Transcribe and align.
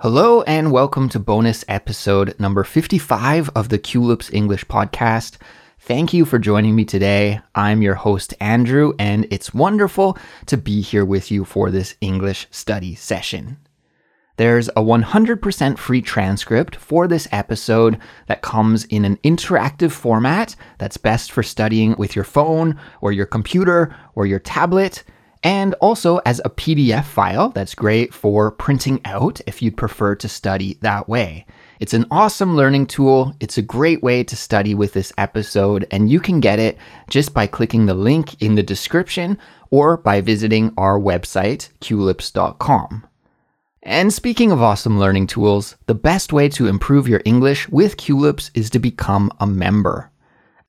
Hello 0.00 0.42
and 0.42 0.72
welcome 0.72 1.08
to 1.08 1.18
bonus 1.18 1.64
episode 1.68 2.38
number 2.38 2.64
55 2.64 3.48
of 3.56 3.70
the 3.70 3.78
Culips 3.78 4.30
English 4.30 4.66
podcast. 4.66 5.38
Thank 5.80 6.12
you 6.12 6.26
for 6.26 6.38
joining 6.38 6.76
me 6.76 6.84
today. 6.84 7.40
I'm 7.54 7.80
your 7.80 7.94
host, 7.94 8.34
Andrew, 8.38 8.92
and 8.98 9.26
it's 9.30 9.54
wonderful 9.54 10.18
to 10.46 10.58
be 10.58 10.82
here 10.82 11.06
with 11.06 11.30
you 11.30 11.46
for 11.46 11.70
this 11.70 11.96
English 12.02 12.46
study 12.50 12.94
session. 12.94 13.56
There's 14.36 14.68
a 14.68 14.82
100% 14.82 15.78
free 15.78 16.02
transcript 16.02 16.76
for 16.76 17.08
this 17.08 17.26
episode 17.32 17.98
that 18.26 18.42
comes 18.42 18.84
in 18.84 19.06
an 19.06 19.16
interactive 19.24 19.92
format 19.92 20.56
that's 20.76 20.98
best 20.98 21.32
for 21.32 21.42
studying 21.42 21.96
with 21.96 22.14
your 22.14 22.26
phone 22.26 22.78
or 23.00 23.12
your 23.12 23.24
computer 23.24 23.96
or 24.14 24.26
your 24.26 24.40
tablet 24.40 25.04
and 25.42 25.74
also 25.74 26.18
as 26.26 26.40
a 26.44 26.50
PDF 26.50 27.04
file 27.04 27.50
that's 27.50 27.74
great 27.74 28.12
for 28.12 28.50
printing 28.50 29.00
out 29.04 29.40
if 29.46 29.62
you'd 29.62 29.76
prefer 29.76 30.14
to 30.16 30.28
study 30.28 30.78
that 30.80 31.08
way. 31.08 31.46
It's 31.78 31.94
an 31.94 32.06
awesome 32.10 32.56
learning 32.56 32.86
tool. 32.86 33.34
It's 33.38 33.58
a 33.58 33.62
great 33.62 34.02
way 34.02 34.24
to 34.24 34.36
study 34.36 34.74
with 34.74 34.94
this 34.94 35.12
episode, 35.18 35.86
and 35.90 36.10
you 36.10 36.20
can 36.20 36.40
get 36.40 36.58
it 36.58 36.78
just 37.10 37.34
by 37.34 37.46
clicking 37.46 37.86
the 37.86 37.94
link 37.94 38.40
in 38.40 38.54
the 38.54 38.62
description 38.62 39.38
or 39.70 39.96
by 39.96 40.20
visiting 40.20 40.72
our 40.78 40.98
website, 40.98 41.70
culips.com. 41.80 43.06
And 43.82 44.12
speaking 44.12 44.50
of 44.50 44.62
awesome 44.62 44.98
learning 44.98 45.28
tools, 45.28 45.76
the 45.86 45.94
best 45.94 46.32
way 46.32 46.48
to 46.48 46.66
improve 46.66 47.06
your 47.06 47.22
English 47.24 47.68
with 47.68 47.96
Culips 47.96 48.50
is 48.52 48.68
to 48.70 48.80
become 48.80 49.30
a 49.38 49.46
member. 49.46 50.10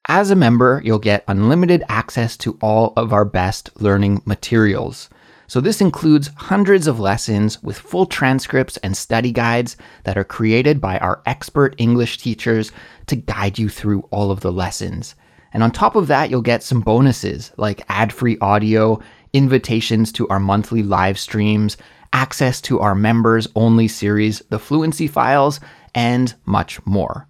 As 0.10 0.32
a 0.32 0.38
member, 0.38 0.82
you'll 0.86 1.00
get 1.00 1.26
unlimited 1.28 1.84
access 1.90 2.38
to 2.38 2.58
all 2.62 2.94
of 2.96 3.12
our 3.12 3.26
best 3.26 3.70
learning 3.82 4.22
materials. 4.24 5.10
So, 5.48 5.60
this 5.60 5.82
includes 5.82 6.30
hundreds 6.38 6.88
of 6.88 6.98
lessons 6.98 7.62
with 7.62 7.78
full 7.78 8.06
transcripts 8.06 8.78
and 8.78 8.96
study 8.96 9.34
guides 9.34 9.76
that 10.06 10.18
are 10.18 10.24
created 10.24 10.80
by 10.80 10.98
our 11.00 11.22
expert 11.26 11.76
English 11.78 12.20
teachers 12.20 12.72
to 13.08 13.18
guide 13.18 13.60
you 13.60 13.68
through 13.68 14.08
all 14.10 14.32
of 14.32 14.40
the 14.40 14.52
lessons. 14.52 15.14
And 15.52 15.62
on 15.62 15.72
top 15.72 15.98
of 15.98 16.08
that, 16.08 16.30
you'll 16.30 16.42
get 16.42 16.64
some 16.64 16.80
bonuses 16.80 17.52
like 17.58 17.84
ad 17.90 18.14
free 18.14 18.38
audio, 18.40 19.02
invitations 19.34 20.14
to 20.14 20.28
our 20.30 20.40
monthly 20.40 20.84
live 20.84 21.20
streams, 21.20 21.76
access 22.14 22.62
to 22.62 22.80
our 22.80 22.96
members 22.96 23.46
only 23.58 23.90
series, 23.90 24.40
the 24.50 24.60
Fluency 24.60 25.08
Files, 25.08 25.60
and 25.94 26.34
much 26.46 26.86
more. 26.86 27.28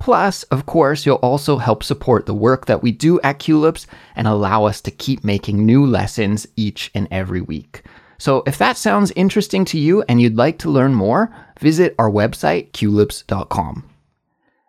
Plus, 0.00 0.44
of 0.44 0.64
course, 0.64 1.04
you'll 1.04 1.16
also 1.16 1.58
help 1.58 1.84
support 1.84 2.24
the 2.24 2.34
work 2.34 2.64
that 2.66 2.82
we 2.82 2.90
do 2.90 3.20
at 3.20 3.38
Culips 3.38 3.86
and 4.16 4.26
allow 4.26 4.64
us 4.64 4.80
to 4.80 4.90
keep 4.90 5.22
making 5.22 5.64
new 5.64 5.84
lessons 5.84 6.46
each 6.56 6.90
and 6.94 7.06
every 7.10 7.42
week. 7.42 7.82
So, 8.16 8.42
if 8.46 8.56
that 8.58 8.78
sounds 8.78 9.12
interesting 9.12 9.64
to 9.66 9.78
you 9.78 10.02
and 10.08 10.20
you'd 10.20 10.36
like 10.36 10.58
to 10.60 10.70
learn 10.70 10.94
more, 10.94 11.34
visit 11.58 11.94
our 11.98 12.10
website, 12.10 12.72
culips.com. 12.72 13.88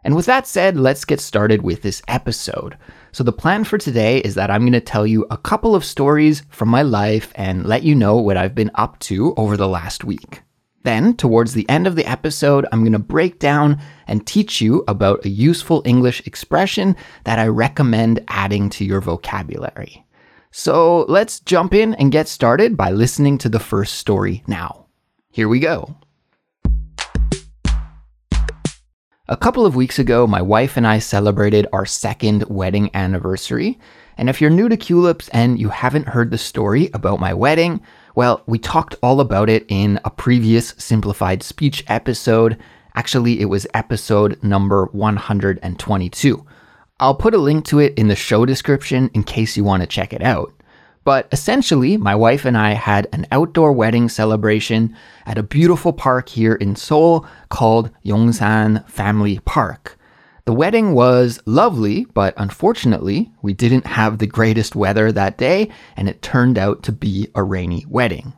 And 0.03 0.15
with 0.15 0.25
that 0.25 0.47
said, 0.47 0.77
let's 0.77 1.05
get 1.05 1.19
started 1.19 1.61
with 1.61 1.81
this 1.81 2.01
episode. 2.07 2.77
So, 3.13 3.23
the 3.23 3.31
plan 3.31 3.63
for 3.63 3.77
today 3.77 4.19
is 4.19 4.35
that 4.35 4.51
I'm 4.51 4.61
going 4.61 4.73
to 4.73 4.81
tell 4.81 5.07
you 5.07 5.25
a 5.31 5.37
couple 5.37 5.75
of 5.75 5.85
stories 5.85 6.43
from 6.49 6.67
my 6.67 6.81
life 6.81 7.31
and 7.35 7.65
let 7.65 7.83
you 7.83 7.95
know 7.95 8.17
what 8.17 8.37
I've 8.37 8.55
been 8.55 8.71
up 8.75 8.99
to 8.99 9.33
over 9.37 9.55
the 9.55 9.67
last 9.67 10.03
week. 10.03 10.41
Then, 10.83 11.15
towards 11.15 11.53
the 11.53 11.69
end 11.69 11.85
of 11.85 11.95
the 11.95 12.05
episode, 12.05 12.65
I'm 12.71 12.81
going 12.81 12.93
to 12.93 12.99
break 12.99 13.37
down 13.37 13.79
and 14.07 14.25
teach 14.25 14.61
you 14.61 14.83
about 14.87 15.25
a 15.25 15.29
useful 15.29 15.83
English 15.85 16.25
expression 16.25 16.95
that 17.23 17.37
I 17.37 17.47
recommend 17.47 18.23
adding 18.27 18.69
to 18.71 18.85
your 18.85 19.01
vocabulary. 19.01 20.05
So 20.51 21.05
let's 21.07 21.39
jump 21.39 21.73
in 21.73 21.93
and 21.95 22.11
get 22.11 22.27
started 22.27 22.75
by 22.75 22.91
listening 22.91 23.37
to 23.39 23.49
the 23.49 23.59
first 23.59 23.95
story 23.95 24.43
now. 24.47 24.87
Here 25.29 25.47
we 25.47 25.59
go. 25.59 25.95
A 29.29 29.37
couple 29.37 29.65
of 29.65 29.77
weeks 29.77 29.97
ago, 29.97 30.27
my 30.27 30.41
wife 30.41 30.75
and 30.75 30.85
I 30.85 30.99
celebrated 30.99 31.67
our 31.71 31.85
second 31.85 32.43
wedding 32.49 32.89
anniversary. 32.93 33.79
And 34.17 34.29
if 34.29 34.41
you're 34.41 34.49
new 34.49 34.67
to 34.67 34.75
Culips 34.75 35.29
and 35.31 35.57
you 35.57 35.69
haven't 35.69 36.09
heard 36.09 36.31
the 36.31 36.37
story 36.37 36.89
about 36.93 37.21
my 37.21 37.33
wedding, 37.33 37.81
well, 38.15 38.43
we 38.45 38.59
talked 38.59 38.95
all 39.01 39.19
about 39.19 39.49
it 39.49 39.65
in 39.69 39.99
a 40.03 40.09
previous 40.09 40.73
simplified 40.77 41.43
speech 41.43 41.83
episode. 41.87 42.57
Actually, 42.95 43.39
it 43.39 43.45
was 43.45 43.67
episode 43.73 44.41
number 44.43 44.85
122. 44.87 46.45
I'll 46.99 47.15
put 47.15 47.33
a 47.33 47.37
link 47.37 47.65
to 47.65 47.79
it 47.79 47.93
in 47.95 48.09
the 48.09 48.15
show 48.15 48.45
description 48.45 49.09
in 49.13 49.23
case 49.23 49.57
you 49.57 49.63
want 49.63 49.81
to 49.81 49.87
check 49.87 50.13
it 50.13 50.21
out. 50.21 50.53
But 51.03 51.27
essentially, 51.31 51.97
my 51.97 52.13
wife 52.13 52.45
and 52.45 52.57
I 52.57 52.73
had 52.73 53.07
an 53.11 53.25
outdoor 53.31 53.71
wedding 53.73 54.07
celebration 54.07 54.95
at 55.25 55.37
a 55.37 55.43
beautiful 55.43 55.93
park 55.93 56.29
here 56.29 56.53
in 56.53 56.75
Seoul 56.75 57.25
called 57.49 57.89
Yongsan 58.05 58.87
Family 58.87 59.39
Park. 59.39 59.97
The 60.45 60.53
wedding 60.53 60.93
was 60.93 61.39
lovely, 61.45 62.05
but 62.05 62.33
unfortunately, 62.35 63.31
we 63.43 63.53
didn't 63.53 63.85
have 63.85 64.17
the 64.17 64.27
greatest 64.27 64.75
weather 64.75 65.11
that 65.11 65.37
day, 65.37 65.69
and 65.95 66.09
it 66.09 66.21
turned 66.21 66.57
out 66.57 66.81
to 66.83 66.91
be 66.91 67.27
a 67.35 67.43
rainy 67.43 67.85
wedding. 67.87 68.33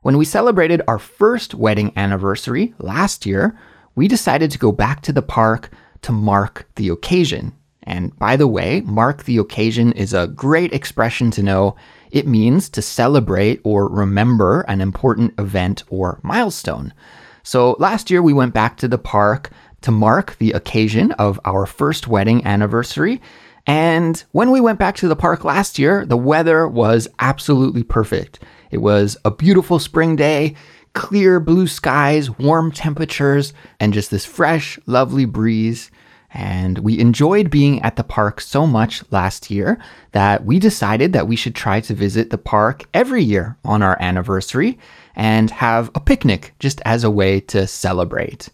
When 0.00 0.16
we 0.16 0.24
celebrated 0.24 0.80
our 0.88 0.98
first 0.98 1.54
wedding 1.54 1.92
anniversary 1.96 2.74
last 2.78 3.26
year, 3.26 3.58
we 3.94 4.08
decided 4.08 4.50
to 4.50 4.58
go 4.58 4.72
back 4.72 5.02
to 5.02 5.12
the 5.12 5.22
park 5.22 5.70
to 6.02 6.12
mark 6.12 6.66
the 6.76 6.88
occasion. 6.88 7.52
And 7.82 8.16
by 8.18 8.36
the 8.36 8.48
way, 8.48 8.80
mark 8.80 9.24
the 9.24 9.38
occasion 9.38 9.92
is 9.92 10.14
a 10.14 10.28
great 10.28 10.72
expression 10.72 11.30
to 11.32 11.42
know. 11.42 11.76
It 12.10 12.26
means 12.26 12.68
to 12.70 12.82
celebrate 12.82 13.60
or 13.64 13.88
remember 13.88 14.62
an 14.62 14.80
important 14.80 15.38
event 15.38 15.84
or 15.88 16.20
milestone. 16.22 16.94
So 17.42 17.76
last 17.78 18.10
year 18.10 18.22
we 18.22 18.32
went 18.32 18.54
back 18.54 18.76
to 18.78 18.88
the 18.88 18.98
park 18.98 19.50
to 19.82 19.90
mark 19.90 20.36
the 20.38 20.52
occasion 20.52 21.12
of 21.12 21.38
our 21.44 21.66
first 21.66 22.08
wedding 22.08 22.44
anniversary. 22.46 23.20
And 23.66 24.22
when 24.32 24.50
we 24.50 24.60
went 24.60 24.78
back 24.78 24.96
to 24.96 25.08
the 25.08 25.16
park 25.16 25.44
last 25.44 25.78
year, 25.78 26.04
the 26.04 26.16
weather 26.16 26.66
was 26.66 27.08
absolutely 27.18 27.82
perfect. 27.82 28.40
It 28.70 28.78
was 28.78 29.16
a 29.24 29.30
beautiful 29.30 29.78
spring 29.78 30.16
day, 30.16 30.54
clear 30.94 31.38
blue 31.38 31.66
skies, 31.66 32.30
warm 32.30 32.72
temperatures, 32.72 33.52
and 33.78 33.92
just 33.92 34.10
this 34.10 34.24
fresh, 34.24 34.78
lovely 34.86 35.24
breeze. 35.24 35.90
And 36.34 36.78
we 36.78 36.98
enjoyed 36.98 37.50
being 37.50 37.82
at 37.82 37.96
the 37.96 38.04
park 38.04 38.40
so 38.40 38.66
much 38.66 39.04
last 39.10 39.50
year 39.50 39.78
that 40.12 40.44
we 40.44 40.58
decided 40.58 41.12
that 41.12 41.28
we 41.28 41.36
should 41.36 41.54
try 41.54 41.80
to 41.80 41.94
visit 41.94 42.30
the 42.30 42.38
park 42.38 42.84
every 42.94 43.22
year 43.22 43.58
on 43.64 43.82
our 43.82 44.00
anniversary 44.00 44.78
and 45.14 45.50
have 45.50 45.90
a 45.94 46.00
picnic 46.00 46.54
just 46.58 46.80
as 46.86 47.04
a 47.04 47.10
way 47.10 47.38
to 47.40 47.66
celebrate. 47.66 48.48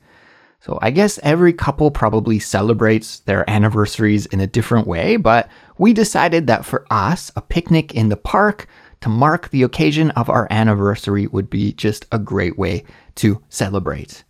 So 0.60 0.78
I 0.82 0.90
guess 0.90 1.20
every 1.22 1.52
couple 1.52 1.90
probably 1.90 2.38
celebrates 2.38 3.20
their 3.20 3.48
anniversaries 3.48 4.26
in 4.26 4.40
a 4.40 4.46
different 4.46 4.86
way, 4.86 5.16
but 5.16 5.48
we 5.78 5.92
decided 5.92 6.48
that 6.48 6.64
for 6.64 6.84
us, 6.90 7.30
a 7.36 7.40
picnic 7.40 7.94
in 7.94 8.08
the 8.08 8.16
park 8.16 8.66
to 9.00 9.08
mark 9.08 9.50
the 9.50 9.62
occasion 9.62 10.10
of 10.12 10.28
our 10.28 10.48
anniversary 10.50 11.28
would 11.28 11.48
be 11.48 11.72
just 11.72 12.06
a 12.10 12.18
great 12.18 12.58
way 12.58 12.84
to 13.14 13.40
celebrate. 13.48 14.24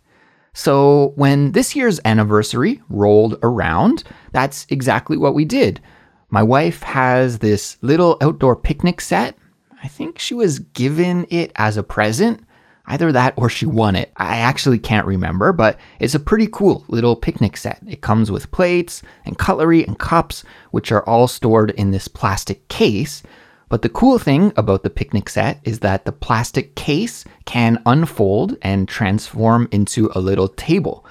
So 0.53 1.13
when 1.15 1.53
this 1.53 1.75
year's 1.75 1.99
anniversary 2.05 2.81
rolled 2.89 3.39
around, 3.41 4.03
that's 4.31 4.67
exactly 4.69 5.17
what 5.17 5.33
we 5.33 5.45
did. 5.45 5.81
My 6.29 6.43
wife 6.43 6.83
has 6.83 7.39
this 7.39 7.77
little 7.81 8.17
outdoor 8.21 8.55
picnic 8.55 9.01
set. 9.01 9.35
I 9.81 9.87
think 9.87 10.19
she 10.19 10.35
was 10.35 10.59
given 10.59 11.25
it 11.31 11.51
as 11.55 11.77
a 11.77 11.83
present 11.83 12.43
Either 12.89 13.11
that 13.11 13.35
or 13.37 13.49
she 13.49 13.67
won 13.67 13.95
it. 13.95 14.11
I 14.17 14.37
actually 14.37 14.79
can't 14.79 15.05
remember, 15.05 15.53
but 15.53 15.79
it's 15.99 16.15
a 16.15 16.19
pretty 16.19 16.47
cool 16.51 16.83
little 16.87 17.15
picnic 17.15 17.55
set. 17.55 17.79
It 17.87 18.01
comes 18.01 18.31
with 18.31 18.51
plates 18.51 19.03
and 19.25 19.37
cutlery 19.37 19.85
and 19.85 19.97
cups, 19.97 20.43
which 20.71 20.91
are 20.91 21.03
all 21.03 21.27
stored 21.27 21.69
in 21.71 21.91
this 21.91 22.07
plastic 22.07 22.67
case. 22.67 23.21
But 23.69 23.83
the 23.83 23.89
cool 23.89 24.17
thing 24.17 24.51
about 24.57 24.81
the 24.81 24.89
picnic 24.89 25.29
set 25.29 25.59
is 25.63 25.79
that 25.79 26.05
the 26.05 26.11
plastic 26.11 26.73
case 26.73 27.23
can 27.45 27.79
unfold 27.85 28.57
and 28.63 28.87
transform 28.87 29.69
into 29.71 30.11
a 30.15 30.19
little 30.19 30.47
table. 30.47 31.05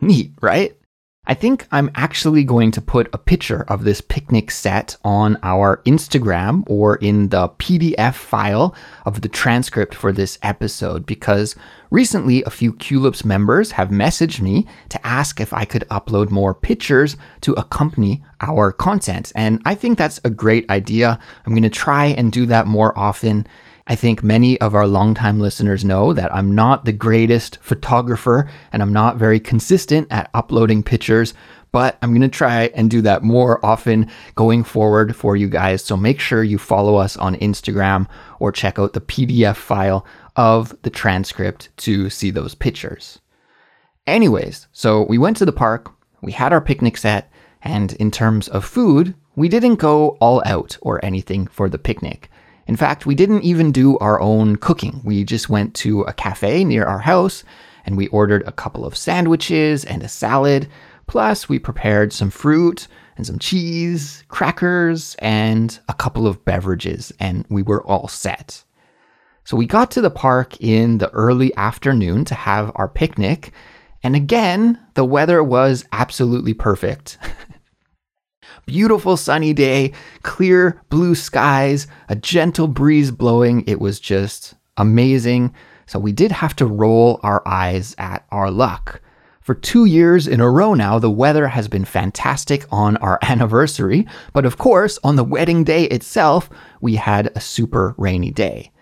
Neat, 0.00 0.32
right? 0.40 0.76
I 1.26 1.32
think 1.32 1.66
I'm 1.72 1.90
actually 1.94 2.44
going 2.44 2.70
to 2.72 2.82
put 2.82 3.08
a 3.14 3.18
picture 3.18 3.62
of 3.62 3.84
this 3.84 4.02
picnic 4.02 4.50
set 4.50 4.98
on 5.04 5.38
our 5.42 5.78
Instagram 5.86 6.64
or 6.66 6.96
in 6.96 7.30
the 7.30 7.48
PDF 7.48 8.14
file 8.14 8.74
of 9.06 9.22
the 9.22 9.30
transcript 9.30 9.94
for 9.94 10.12
this 10.12 10.38
episode 10.42 11.06
because 11.06 11.56
recently 11.90 12.42
a 12.42 12.50
few 12.50 12.74
Culips 12.74 13.24
members 13.24 13.70
have 13.70 13.88
messaged 13.88 14.42
me 14.42 14.66
to 14.90 15.06
ask 15.06 15.40
if 15.40 15.54
I 15.54 15.64
could 15.64 15.88
upload 15.90 16.30
more 16.30 16.52
pictures 16.52 17.16
to 17.40 17.54
accompany 17.54 18.22
our 18.42 18.70
content. 18.70 19.32
And 19.34 19.62
I 19.64 19.74
think 19.74 19.96
that's 19.96 20.20
a 20.24 20.30
great 20.30 20.68
idea. 20.68 21.18
I'm 21.46 21.54
going 21.54 21.62
to 21.62 21.70
try 21.70 22.06
and 22.06 22.32
do 22.32 22.44
that 22.46 22.66
more 22.66 22.96
often. 22.98 23.46
I 23.86 23.96
think 23.96 24.22
many 24.22 24.58
of 24.62 24.74
our 24.74 24.86
longtime 24.86 25.40
listeners 25.40 25.84
know 25.84 26.14
that 26.14 26.34
I'm 26.34 26.54
not 26.54 26.86
the 26.86 26.92
greatest 26.92 27.58
photographer 27.60 28.48
and 28.72 28.82
I'm 28.82 28.94
not 28.94 29.18
very 29.18 29.38
consistent 29.38 30.08
at 30.10 30.30
uploading 30.32 30.82
pictures, 30.82 31.34
but 31.70 31.98
I'm 32.00 32.12
going 32.12 32.22
to 32.22 32.28
try 32.28 32.70
and 32.74 32.90
do 32.90 33.02
that 33.02 33.22
more 33.22 33.64
often 33.64 34.10
going 34.36 34.64
forward 34.64 35.14
for 35.14 35.36
you 35.36 35.48
guys. 35.48 35.84
So 35.84 35.98
make 35.98 36.18
sure 36.18 36.42
you 36.42 36.56
follow 36.56 36.96
us 36.96 37.18
on 37.18 37.36
Instagram 37.36 38.08
or 38.38 38.52
check 38.52 38.78
out 38.78 38.94
the 38.94 39.02
PDF 39.02 39.56
file 39.56 40.06
of 40.36 40.74
the 40.80 40.90
transcript 40.90 41.68
to 41.78 42.08
see 42.08 42.30
those 42.30 42.54
pictures. 42.54 43.18
Anyways, 44.06 44.66
so 44.72 45.02
we 45.02 45.18
went 45.18 45.36
to 45.38 45.44
the 45.44 45.52
park, 45.52 45.90
we 46.22 46.32
had 46.32 46.54
our 46.54 46.60
picnic 46.60 46.96
set, 46.96 47.30
and 47.60 47.92
in 47.94 48.10
terms 48.10 48.48
of 48.48 48.64
food, 48.64 49.14
we 49.36 49.48
didn't 49.48 49.76
go 49.76 50.10
all 50.20 50.42
out 50.46 50.78
or 50.80 51.04
anything 51.04 51.46
for 51.46 51.68
the 51.68 51.78
picnic. 51.78 52.30
In 52.66 52.76
fact, 52.76 53.06
we 53.06 53.14
didn't 53.14 53.42
even 53.42 53.72
do 53.72 53.98
our 53.98 54.20
own 54.20 54.56
cooking. 54.56 55.00
We 55.04 55.24
just 55.24 55.48
went 55.48 55.74
to 55.76 56.02
a 56.02 56.12
cafe 56.12 56.64
near 56.64 56.84
our 56.84 57.00
house 57.00 57.44
and 57.84 57.96
we 57.96 58.08
ordered 58.08 58.42
a 58.46 58.52
couple 58.52 58.84
of 58.84 58.96
sandwiches 58.96 59.84
and 59.84 60.02
a 60.02 60.08
salad. 60.08 60.68
Plus, 61.06 61.48
we 61.48 61.58
prepared 61.58 62.12
some 62.12 62.30
fruit 62.30 62.88
and 63.16 63.26
some 63.26 63.38
cheese, 63.38 64.24
crackers, 64.28 65.14
and 65.18 65.78
a 65.88 65.94
couple 65.94 66.26
of 66.26 66.44
beverages, 66.44 67.12
and 67.20 67.44
we 67.48 67.62
were 67.62 67.82
all 67.86 68.08
set. 68.08 68.64
So 69.44 69.56
we 69.56 69.66
got 69.66 69.90
to 69.92 70.00
the 70.00 70.10
park 70.10 70.60
in 70.60 70.98
the 70.98 71.10
early 71.10 71.54
afternoon 71.56 72.24
to 72.24 72.34
have 72.34 72.72
our 72.74 72.88
picnic, 72.88 73.52
and 74.02 74.16
again, 74.16 74.80
the 74.94 75.04
weather 75.04 75.42
was 75.44 75.84
absolutely 75.92 76.54
perfect. 76.54 77.18
Beautiful 78.66 79.16
sunny 79.16 79.52
day, 79.52 79.92
clear 80.22 80.80
blue 80.88 81.14
skies, 81.14 81.86
a 82.08 82.16
gentle 82.16 82.68
breeze 82.68 83.10
blowing. 83.10 83.64
It 83.66 83.80
was 83.80 84.00
just 84.00 84.54
amazing. 84.76 85.54
So 85.86 85.98
we 85.98 86.12
did 86.12 86.32
have 86.32 86.56
to 86.56 86.66
roll 86.66 87.20
our 87.22 87.46
eyes 87.46 87.94
at 87.98 88.24
our 88.30 88.50
luck. 88.50 89.02
For 89.42 89.54
two 89.54 89.84
years 89.84 90.26
in 90.26 90.40
a 90.40 90.48
row 90.48 90.72
now, 90.72 90.98
the 90.98 91.10
weather 91.10 91.48
has 91.48 91.68
been 91.68 91.84
fantastic 91.84 92.64
on 92.70 92.96
our 92.96 93.18
anniversary, 93.22 94.06
but 94.32 94.46
of 94.46 94.56
course, 94.56 94.98
on 95.04 95.16
the 95.16 95.24
wedding 95.24 95.64
day 95.64 95.84
itself, 95.84 96.48
we 96.80 96.94
had 96.94 97.30
a 97.36 97.40
super 97.40 97.94
rainy 97.98 98.30
day. 98.30 98.72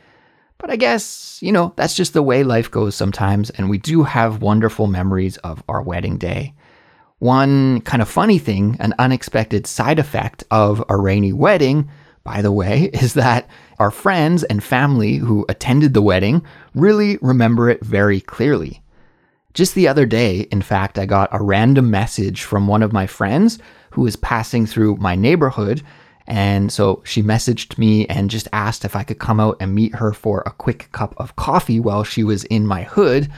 But 0.59 0.71
I 0.71 0.77
guess, 0.77 1.41
you 1.43 1.51
know, 1.51 1.73
that's 1.75 1.97
just 1.97 2.13
the 2.13 2.23
way 2.23 2.45
life 2.45 2.71
goes 2.71 2.95
sometimes, 2.95 3.51
and 3.51 3.69
we 3.69 3.79
do 3.79 4.05
have 4.05 4.43
wonderful 4.43 4.87
memories 4.87 5.37
of 5.39 5.65
our 5.69 5.83
wedding 5.83 6.19
day. 6.19 6.55
One 7.23 7.83
kind 7.83 8.03
of 8.03 8.09
funny 8.09 8.39
thing, 8.39 8.77
an 8.81 8.95
unexpected 8.99 9.65
side 9.65 10.01
effect 10.01 10.43
of 10.51 10.85
a 10.89 10.97
rainy 10.97 11.33
wedding, 11.33 11.89
by 12.25 12.43
the 12.43 12.51
way, 12.51 12.91
is 12.93 13.15
that 13.15 13.49
our 13.79 13.93
friends 13.93 14.43
and 14.43 14.61
family 14.61 15.19
who 15.19 15.47
attended 15.49 15.95
the 15.95 16.03
wedding 16.03 16.43
really 16.75 17.19
remember 17.23 17.71
it 17.71 17.81
very 17.81 18.21
clearly. 18.21 18.83
Just 19.55 19.77
the 19.77 19.87
other 19.87 20.05
day, 20.05 20.49
in 20.51 20.63
fact, 20.63 20.99
I 20.99 21.07
got 21.07 21.29
a 21.31 21.41
random 21.41 21.93
message 21.93 22.43
from 22.43 22.67
one 22.67 22.83
of 22.83 22.93
my 22.93 23.07
friends 23.07 23.61
who 23.93 24.01
was 24.01 24.17
passing 24.17 24.67
through 24.67 24.97
my 24.97 25.15
neighborhood. 25.15 25.81
And 26.27 26.73
so 26.73 27.03
she 27.05 27.23
messaged 27.23 27.79
me 27.79 28.05
and 28.07 28.31
just 28.31 28.49
asked 28.53 28.85
if 28.85 28.97
I 28.97 29.05
could 29.05 29.21
come 29.21 29.39
out 29.39 29.59
and 29.61 29.77
meet 29.77 29.95
her 29.95 30.13
for 30.13 30.43
a 30.45 30.51
quick 30.51 30.89
cup 30.91 31.15
of 31.19 31.37
coffee 31.37 31.79
while 31.79 32.03
she 32.03 32.25
was 32.25 32.43
in 32.47 32.67
my 32.67 32.83
hood. 32.83 33.31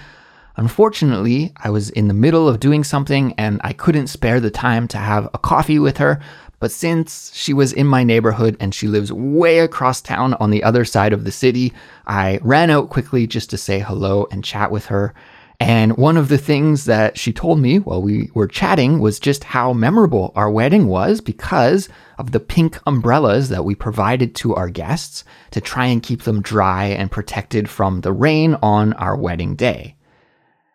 Unfortunately, 0.57 1.53
I 1.57 1.71
was 1.71 1.91
in 1.91 2.07
the 2.07 2.15
middle 2.15 2.49
of 2.49 2.61
doing 2.61 2.85
something 2.85 3.35
and 3.37 3.61
I 3.65 3.73
couldn't 3.73 4.07
spare 4.07 4.39
the 4.39 4.51
time 4.51 4.87
to 4.89 4.99
have 4.99 5.27
a 5.35 5.39
coffee 5.39 5.81
with 5.81 5.97
her. 5.99 6.21
But 6.61 6.71
since 6.71 7.35
she 7.35 7.53
was 7.53 7.73
in 7.73 7.87
my 7.87 8.05
neighborhood 8.05 8.57
and 8.61 8.73
she 8.73 8.87
lives 8.87 9.13
way 9.13 9.59
across 9.59 10.01
town 10.01 10.35
on 10.35 10.51
the 10.51 10.63
other 10.63 10.85
side 10.85 11.13
of 11.13 11.25
the 11.25 11.33
city, 11.33 11.73
I 12.07 12.39
ran 12.43 12.71
out 12.71 12.89
quickly 12.89 13.27
just 13.27 13.51
to 13.51 13.59
say 13.59 13.81
hello 13.81 14.29
and 14.31 14.45
chat 14.45 14.71
with 14.71 14.87
her. 14.87 15.13
And 15.61 15.97
one 15.97 16.17
of 16.17 16.29
the 16.29 16.39
things 16.39 16.85
that 16.85 17.19
she 17.19 17.33
told 17.33 17.59
me 17.59 17.79
while 17.79 18.03
we 18.03 18.31
were 18.35 18.49
chatting 18.49 18.99
was 18.99 19.21
just 19.21 19.45
how 19.45 19.73
memorable 19.73 20.33
our 20.35 20.51
wedding 20.51 20.87
was 20.87 21.21
because 21.21 21.89
of 22.19 22.33
the 22.33 22.41
pink 22.41 22.79
umbrellas 22.87 23.49
that 23.49 23.65
we 23.65 23.75
provided 23.75 24.35
to 24.37 24.55
our 24.55 24.69
guests 24.69 25.25
to 25.51 25.61
try 25.61 25.87
and 25.87 26.03
keep 26.03 26.23
them 26.23 26.43
dry 26.43 26.87
and 26.87 27.11
protected 27.11 27.69
from 27.69 28.01
the 28.01 28.13
rain 28.13 28.57
on 28.63 28.93
our 28.95 29.17
wedding 29.17 29.55
day. 29.55 29.97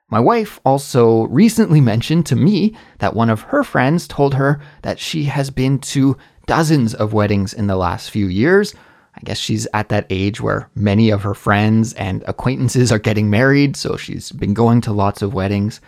My 0.09 0.19
wife 0.19 0.59
also 0.65 1.27
recently 1.27 1.81
mentioned 1.81 2.25
to 2.27 2.35
me 2.35 2.75
that 2.97 3.13
one 3.13 3.29
of 3.29 3.41
her 3.41 3.63
friends 3.63 4.07
told 4.07 4.33
her 4.33 4.59
that 4.81 4.99
she 4.99 5.25
has 5.25 5.51
been 5.51 5.79
to 5.79 6.17
dozens 6.47 6.95
of 6.95 7.13
weddings 7.13 7.53
in 7.53 7.67
the 7.67 7.75
last 7.75 8.09
few 8.09 8.25
years, 8.25 8.73
I 9.15 9.21
guess 9.23 9.37
she's 9.37 9.67
at 9.73 9.89
that 9.89 10.07
age 10.09 10.41
where 10.41 10.69
many 10.73 11.09
of 11.09 11.23
her 11.23 11.33
friends 11.33 11.93
and 11.93 12.23
acquaintances 12.25 12.91
are 12.91 12.99
getting 12.99 13.29
married, 13.29 13.75
so 13.75 13.97
she's 13.97 14.31
been 14.31 14.53
going 14.53 14.81
to 14.81 14.93
lots 14.93 15.21
of 15.21 15.33
weddings. 15.33 15.81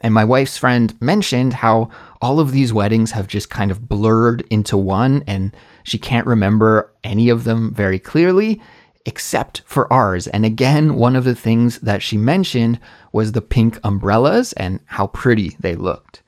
And 0.00 0.14
my 0.14 0.24
wife's 0.24 0.56
friend 0.56 0.96
mentioned 1.00 1.52
how 1.52 1.90
all 2.22 2.40
of 2.40 2.52
these 2.52 2.72
weddings 2.72 3.10
have 3.10 3.26
just 3.26 3.50
kind 3.50 3.70
of 3.70 3.86
blurred 3.86 4.42
into 4.50 4.78
one, 4.78 5.22
and 5.26 5.54
she 5.84 5.98
can't 5.98 6.26
remember 6.26 6.90
any 7.04 7.28
of 7.28 7.44
them 7.44 7.72
very 7.74 7.98
clearly, 7.98 8.60
except 9.06 9.62
for 9.64 9.90
ours. 9.92 10.26
And 10.26 10.44
again, 10.44 10.94
one 10.94 11.16
of 11.16 11.24
the 11.24 11.34
things 11.34 11.78
that 11.80 12.02
she 12.02 12.16
mentioned 12.16 12.78
was 13.12 13.32
the 13.32 13.42
pink 13.42 13.78
umbrellas 13.82 14.52
and 14.54 14.80
how 14.86 15.06
pretty 15.08 15.56
they 15.60 15.74
looked. 15.74 16.22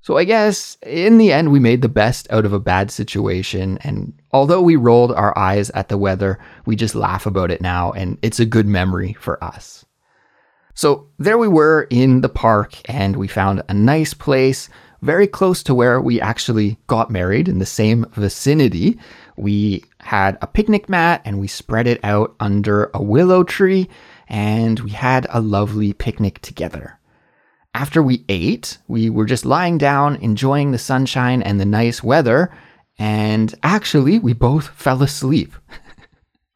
So 0.00 0.16
I 0.16 0.24
guess 0.24 0.78
in 0.86 1.18
the 1.18 1.32
end, 1.32 1.52
we 1.52 1.60
made 1.60 1.82
the 1.82 1.88
best 1.88 2.30
out 2.30 2.46
of 2.46 2.52
a 2.52 2.60
bad 2.60 2.90
situation. 2.90 3.78
And 3.82 4.14
although 4.32 4.62
we 4.62 4.76
rolled 4.76 5.12
our 5.12 5.36
eyes 5.36 5.68
at 5.70 5.88
the 5.88 5.98
weather, 5.98 6.38
we 6.64 6.76
just 6.76 6.94
laugh 6.94 7.26
about 7.26 7.50
it 7.50 7.60
now, 7.60 7.92
and 7.92 8.16
it's 8.22 8.40
a 8.40 8.46
good 8.46 8.66
memory 8.66 9.14
for 9.20 9.42
us. 9.44 9.84
So 10.72 11.08
there 11.18 11.36
we 11.36 11.48
were 11.48 11.88
in 11.90 12.22
the 12.22 12.28
park, 12.28 12.76
and 12.88 13.16
we 13.16 13.28
found 13.28 13.62
a 13.68 13.74
nice 13.74 14.14
place 14.14 14.70
very 15.02 15.26
close 15.26 15.62
to 15.64 15.74
where 15.74 16.00
we 16.00 16.20
actually 16.20 16.78
got 16.86 17.10
married 17.10 17.48
in 17.48 17.58
the 17.58 17.66
same 17.66 18.06
vicinity. 18.12 18.98
We 19.38 19.84
had 20.00 20.36
a 20.42 20.48
picnic 20.48 20.88
mat 20.88 21.22
and 21.24 21.38
we 21.38 21.46
spread 21.46 21.86
it 21.86 22.00
out 22.02 22.34
under 22.40 22.90
a 22.92 23.00
willow 23.00 23.44
tree, 23.44 23.88
and 24.28 24.80
we 24.80 24.90
had 24.90 25.28
a 25.30 25.40
lovely 25.40 25.92
picnic 25.92 26.40
together. 26.40 26.98
After 27.72 28.02
we 28.02 28.24
ate, 28.28 28.78
we 28.88 29.08
were 29.08 29.26
just 29.26 29.44
lying 29.44 29.78
down, 29.78 30.16
enjoying 30.16 30.72
the 30.72 30.78
sunshine 30.78 31.40
and 31.42 31.60
the 31.60 31.64
nice 31.64 32.02
weather, 32.02 32.50
and 32.98 33.54
actually, 33.62 34.18
we 34.18 34.32
both 34.32 34.68
fell 34.76 35.04
asleep. 35.04 35.54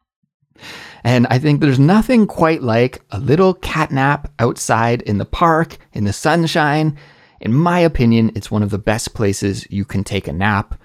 and 1.05 1.25
I 1.29 1.39
think 1.39 1.61
there's 1.61 1.79
nothing 1.79 2.27
quite 2.27 2.61
like 2.61 3.01
a 3.11 3.19
little 3.19 3.53
cat 3.53 3.91
nap 3.91 4.29
outside 4.39 5.01
in 5.03 5.19
the 5.19 5.25
park, 5.25 5.77
in 5.93 6.03
the 6.03 6.11
sunshine. 6.11 6.97
In 7.39 7.53
my 7.53 7.79
opinion, 7.79 8.33
it's 8.35 8.51
one 8.51 8.61
of 8.61 8.71
the 8.71 8.77
best 8.77 9.13
places 9.13 9.65
you 9.71 9.85
can 9.85 10.03
take 10.03 10.27
a 10.27 10.33
nap 10.33 10.77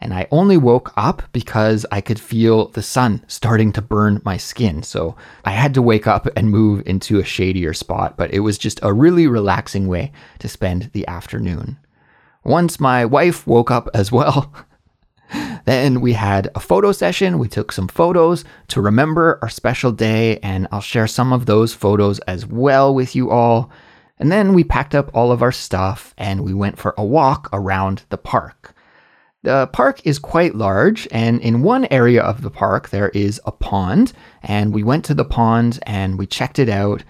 and 0.00 0.12
I 0.12 0.26
only 0.30 0.56
woke 0.56 0.92
up 0.96 1.22
because 1.32 1.86
I 1.90 2.00
could 2.00 2.20
feel 2.20 2.68
the 2.68 2.82
sun 2.82 3.24
starting 3.26 3.72
to 3.72 3.82
burn 3.82 4.20
my 4.24 4.36
skin. 4.36 4.82
So 4.82 5.16
I 5.44 5.50
had 5.50 5.74
to 5.74 5.82
wake 5.82 6.06
up 6.06 6.28
and 6.36 6.50
move 6.50 6.82
into 6.86 7.18
a 7.18 7.24
shadier 7.24 7.72
spot, 7.72 8.16
but 8.16 8.32
it 8.32 8.40
was 8.40 8.58
just 8.58 8.78
a 8.82 8.92
really 8.92 9.26
relaxing 9.26 9.88
way 9.88 10.12
to 10.40 10.48
spend 10.48 10.90
the 10.92 11.06
afternoon. 11.08 11.78
Once 12.44 12.78
my 12.78 13.04
wife 13.04 13.46
woke 13.46 13.70
up 13.70 13.88
as 13.94 14.12
well, 14.12 14.52
then 15.64 16.00
we 16.00 16.12
had 16.12 16.50
a 16.54 16.60
photo 16.60 16.92
session. 16.92 17.38
We 17.38 17.48
took 17.48 17.72
some 17.72 17.88
photos 17.88 18.44
to 18.68 18.80
remember 18.80 19.38
our 19.42 19.48
special 19.48 19.92
day, 19.92 20.38
and 20.38 20.68
I'll 20.70 20.80
share 20.80 21.08
some 21.08 21.32
of 21.32 21.46
those 21.46 21.74
photos 21.74 22.18
as 22.20 22.46
well 22.46 22.94
with 22.94 23.16
you 23.16 23.30
all. 23.30 23.70
And 24.18 24.30
then 24.30 24.54
we 24.54 24.64
packed 24.64 24.94
up 24.94 25.10
all 25.14 25.32
of 25.32 25.42
our 25.42 25.52
stuff 25.52 26.14
and 26.16 26.42
we 26.42 26.54
went 26.54 26.78
for 26.78 26.94
a 26.96 27.04
walk 27.04 27.48
around 27.52 28.04
the 28.08 28.16
park. 28.16 28.74
The 29.46 29.68
park 29.68 30.04
is 30.04 30.18
quite 30.18 30.56
large, 30.56 31.06
and 31.12 31.40
in 31.40 31.62
one 31.62 31.86
area 31.92 32.20
of 32.20 32.42
the 32.42 32.50
park, 32.50 32.88
there 32.88 33.10
is 33.10 33.40
a 33.44 33.52
pond. 33.52 34.12
And 34.42 34.74
we 34.74 34.82
went 34.82 35.04
to 35.04 35.14
the 35.14 35.24
pond 35.24 35.78
and 35.84 36.18
we 36.18 36.26
checked 36.26 36.58
it 36.58 36.68
out, 36.68 37.04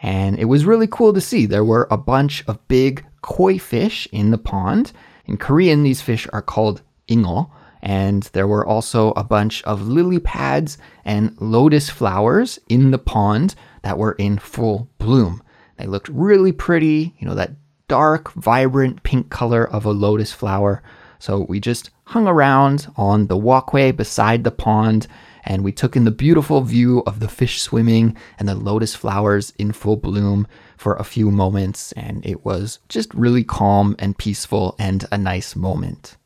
and 0.00 0.38
it 0.38 0.44
was 0.44 0.64
really 0.64 0.86
cool 0.86 1.12
to 1.12 1.20
see. 1.20 1.46
There 1.46 1.64
were 1.64 1.88
a 1.90 1.96
bunch 1.96 2.44
of 2.46 2.68
big 2.68 3.04
koi 3.22 3.58
fish 3.58 4.06
in 4.12 4.30
the 4.30 4.38
pond. 4.38 4.92
In 5.24 5.36
Korean, 5.36 5.82
these 5.82 6.00
fish 6.00 6.28
are 6.32 6.42
called 6.42 6.82
ingo. 7.08 7.50
And 7.82 8.22
there 8.34 8.46
were 8.46 8.64
also 8.64 9.10
a 9.16 9.24
bunch 9.24 9.60
of 9.64 9.88
lily 9.88 10.20
pads 10.20 10.78
and 11.04 11.36
lotus 11.40 11.90
flowers 11.90 12.60
in 12.68 12.92
the 12.92 12.98
pond 12.98 13.56
that 13.82 13.98
were 13.98 14.12
in 14.12 14.38
full 14.38 14.88
bloom. 14.98 15.42
They 15.76 15.86
looked 15.86 16.08
really 16.10 16.52
pretty, 16.52 17.16
you 17.18 17.26
know, 17.26 17.34
that 17.34 17.56
dark, 17.88 18.32
vibrant 18.34 19.02
pink 19.02 19.28
color 19.28 19.68
of 19.68 19.84
a 19.84 19.90
lotus 19.90 20.32
flower. 20.32 20.84
So 21.20 21.44
we 21.48 21.60
just 21.60 21.90
hung 22.04 22.26
around 22.26 22.88
on 22.96 23.26
the 23.26 23.36
walkway 23.36 23.92
beside 23.92 24.42
the 24.42 24.50
pond 24.50 25.06
and 25.44 25.62
we 25.62 25.70
took 25.70 25.94
in 25.94 26.04
the 26.04 26.10
beautiful 26.10 26.62
view 26.62 27.02
of 27.06 27.20
the 27.20 27.28
fish 27.28 27.60
swimming 27.60 28.16
and 28.38 28.48
the 28.48 28.54
lotus 28.54 28.94
flowers 28.94 29.52
in 29.58 29.72
full 29.72 29.96
bloom 29.96 30.46
for 30.76 30.94
a 30.96 31.04
few 31.04 31.30
moments. 31.30 31.92
And 31.92 32.24
it 32.24 32.44
was 32.44 32.78
just 32.88 33.12
really 33.14 33.44
calm 33.44 33.94
and 33.98 34.16
peaceful 34.16 34.74
and 34.78 35.04
a 35.12 35.18
nice 35.18 35.54
moment. 35.54 36.16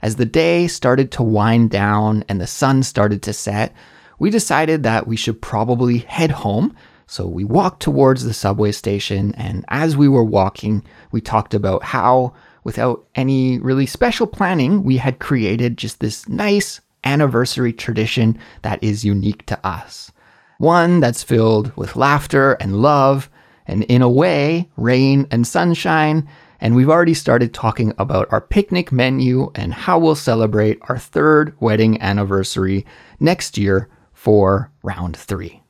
As 0.00 0.16
the 0.16 0.24
day 0.24 0.68
started 0.68 1.12
to 1.12 1.22
wind 1.22 1.70
down 1.70 2.24
and 2.28 2.40
the 2.40 2.46
sun 2.46 2.82
started 2.82 3.22
to 3.24 3.32
set, 3.32 3.74
we 4.18 4.30
decided 4.30 4.82
that 4.82 5.06
we 5.06 5.16
should 5.16 5.42
probably 5.42 5.98
head 5.98 6.30
home. 6.30 6.74
So 7.06 7.26
we 7.26 7.44
walked 7.44 7.82
towards 7.82 8.24
the 8.24 8.34
subway 8.34 8.72
station, 8.72 9.34
and 9.34 9.64
as 9.68 9.96
we 9.96 10.08
were 10.08 10.24
walking, 10.24 10.84
we 11.10 11.22
talked 11.22 11.54
about 11.54 11.82
how 11.82 12.34
without 12.64 13.06
any 13.14 13.58
really 13.58 13.86
special 13.86 14.26
planning, 14.26 14.84
we 14.84 14.96
had 14.96 15.18
created 15.18 15.78
just 15.78 16.00
this 16.00 16.28
nice 16.28 16.80
anniversary 17.04 17.72
tradition 17.72 18.38
that 18.62 18.82
is 18.82 19.04
unique 19.04 19.46
to 19.46 19.66
us. 19.66 20.12
One 20.58 21.00
that's 21.00 21.22
filled 21.22 21.74
with 21.76 21.96
laughter 21.96 22.54
and 22.54 22.82
love, 22.82 23.30
and 23.66 23.84
in 23.84 24.02
a 24.02 24.10
way, 24.10 24.68
rain 24.76 25.26
and 25.30 25.46
sunshine. 25.46 26.28
And 26.60 26.74
we've 26.74 26.90
already 26.90 27.14
started 27.14 27.54
talking 27.54 27.92
about 27.98 28.26
our 28.32 28.40
picnic 28.40 28.90
menu 28.90 29.52
and 29.54 29.72
how 29.72 29.98
we'll 29.98 30.16
celebrate 30.16 30.78
our 30.88 30.98
third 30.98 31.54
wedding 31.60 32.00
anniversary 32.00 32.84
next 33.20 33.56
year 33.56 33.88
for 34.12 34.72
round 34.82 35.16
three. 35.16 35.62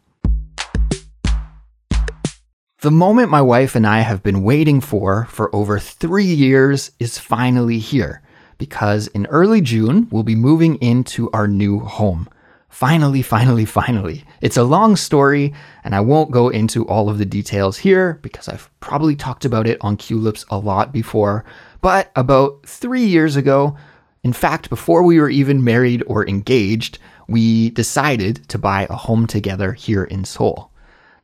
The 2.80 2.92
moment 2.92 3.28
my 3.28 3.42
wife 3.42 3.74
and 3.74 3.84
I 3.84 4.02
have 4.02 4.22
been 4.22 4.44
waiting 4.44 4.80
for 4.80 5.24
for 5.24 5.52
over 5.52 5.80
three 5.80 6.22
years 6.22 6.92
is 7.00 7.18
finally 7.18 7.80
here 7.80 8.22
because 8.56 9.08
in 9.08 9.26
early 9.26 9.60
June 9.60 10.06
we'll 10.12 10.22
be 10.22 10.36
moving 10.36 10.76
into 10.76 11.28
our 11.32 11.48
new 11.48 11.80
home. 11.80 12.28
Finally, 12.68 13.20
finally, 13.22 13.64
finally. 13.64 14.22
It's 14.40 14.56
a 14.56 14.62
long 14.62 14.94
story, 14.94 15.52
and 15.82 15.92
I 15.92 15.98
won't 15.98 16.30
go 16.30 16.50
into 16.50 16.86
all 16.86 17.08
of 17.08 17.18
the 17.18 17.24
details 17.24 17.78
here 17.78 18.20
because 18.22 18.48
I've 18.48 18.70
probably 18.78 19.16
talked 19.16 19.44
about 19.44 19.66
it 19.66 19.78
on 19.80 19.96
Culips 19.96 20.44
a 20.48 20.56
lot 20.56 20.92
before. 20.92 21.44
But 21.80 22.12
about 22.14 22.64
three 22.64 23.04
years 23.04 23.34
ago, 23.34 23.76
in 24.22 24.32
fact, 24.32 24.70
before 24.70 25.02
we 25.02 25.18
were 25.18 25.30
even 25.30 25.64
married 25.64 26.04
or 26.06 26.28
engaged, 26.28 27.00
we 27.26 27.70
decided 27.70 28.48
to 28.50 28.56
buy 28.56 28.86
a 28.88 28.94
home 28.94 29.26
together 29.26 29.72
here 29.72 30.04
in 30.04 30.24
Seoul. 30.24 30.67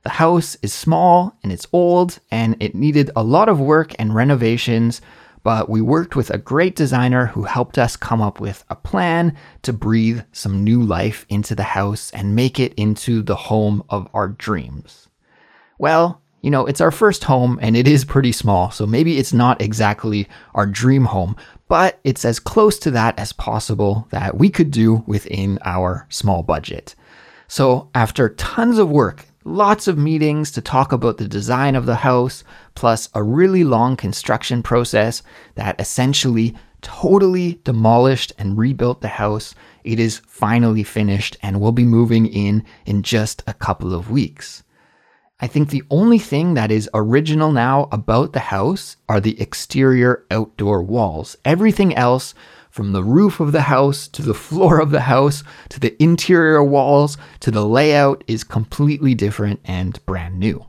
The 0.05 0.11
house 0.11 0.57
is 0.61 0.73
small 0.75 1.35
and 1.43 1.51
it's 1.51 1.67
old, 1.73 2.19
and 2.31 2.57
it 2.61 2.75
needed 2.75 3.11
a 3.17 3.25
lot 3.25 3.49
of 3.49 3.59
work 3.59 3.95
and 3.99 4.15
renovations, 4.15 5.01
but 5.43 5.71
we 5.71 5.81
worked 5.81 6.15
with 6.15 6.29
a 6.31 6.37
great 6.37 6.77
designer 6.77 7.27
who 7.27 7.45
helped 7.45 7.79
us 7.79 7.97
come 7.97 8.21
up 8.21 8.39
with 8.39 8.65
a 8.69 8.77
plan 8.77 9.35
to 9.63 9.73
breathe 9.73 10.21
some 10.31 10.63
new 10.63 10.83
life 10.83 11.25
into 11.31 11.55
the 11.55 11.63
house 11.63 12.11
and 12.11 12.37
make 12.37 12.61
it 12.61 12.75
into 12.75 13.23
the 13.23 13.35
home 13.35 13.83
of 13.89 14.07
our 14.13 14.29
dreams. 14.29 15.09
Well, 15.79 16.21
you 16.43 16.51
know, 16.51 16.67
it's 16.67 16.83
our 16.83 16.91
first 16.91 17.25
home 17.25 17.59
and 17.63 17.75
it 17.75 17.89
is 17.89 18.05
pretty 18.05 18.33
small, 18.33 18.71
so 18.71 18.87
maybe 18.87 19.17
it's 19.17 19.33
not 19.33 19.63
exactly 19.63 20.29
our 20.55 20.67
dream 20.67 21.07
home, 21.07 21.35
but 21.67 21.99
it's 22.05 22.27
as 22.27 22.39
close 22.39 22.79
to 22.81 22.91
that 22.91 23.19
as 23.19 23.33
possible 23.33 24.07
that 24.11 24.37
we 24.37 24.51
could 24.51 24.71
do 24.71 25.03
within 25.07 25.59
our 25.65 26.07
small 26.11 26.43
budget. 26.43 26.95
So, 27.49 27.89
after 27.95 28.29
tons 28.29 28.79
of 28.79 28.91
work, 28.91 29.27
lots 29.45 29.87
of 29.87 29.99
meetings 29.99 30.51
to 30.53 30.61
talk 30.61 30.93
about 30.93 31.19
the 31.19 31.29
design 31.29 31.77
of 31.77 31.87
the 31.87 31.97
house, 31.97 32.45
plus 32.75 33.09
a 33.15 33.23
really 33.23 33.65
long 33.65 33.97
construction 33.97 34.63
process 34.63 35.23
that 35.55 35.81
essentially 35.81 36.55
totally 36.81 37.61
demolished 37.65 38.33
and 38.39 38.59
rebuilt 38.59 39.01
the 39.01 39.09
house, 39.09 39.55
it 39.85 39.99
is 39.99 40.21
finally 40.27 40.83
finished 40.83 41.37
and 41.43 41.61
we'll 41.61 41.73
be 41.73 41.85
moving 41.85 42.27
in 42.27 42.65
in 42.87 43.03
just 43.03 43.43
a 43.47 43.55
couple 43.55 43.95
of 43.95 44.11
weeks. 44.11 44.63
I 45.41 45.47
think 45.47 45.71
the 45.71 45.83
only 45.91 46.19
thing 46.19 46.55
that 46.55 46.71
is 46.71 46.89
original 46.95 47.53
now 47.53 47.89
about 47.91 48.33
the 48.33 48.41
house 48.41 48.97
are 49.09 49.21
the 49.21 49.41
exterior 49.41 50.25
outdoor 50.31 50.83
walls. 50.83 51.37
Everything 51.45 51.95
else, 51.97 52.35
from 52.75 52.91
the 52.91 53.05
roof 53.05 53.39
of 53.39 53.53
the 53.53 53.61
house 53.61 54.09
to 54.09 54.21
the 54.21 54.35
floor 54.35 54.81
of 54.81 54.91
the 54.91 55.03
house 55.03 55.45
to 55.69 55.79
the 55.79 55.95
interior 56.03 56.61
walls 56.61 57.17
to 57.39 57.53
the 57.53 57.65
layout, 57.65 58.25
is 58.27 58.43
completely 58.43 59.15
different 59.15 59.61
and 59.65 60.05
brand 60.07 60.41
new. 60.41 60.67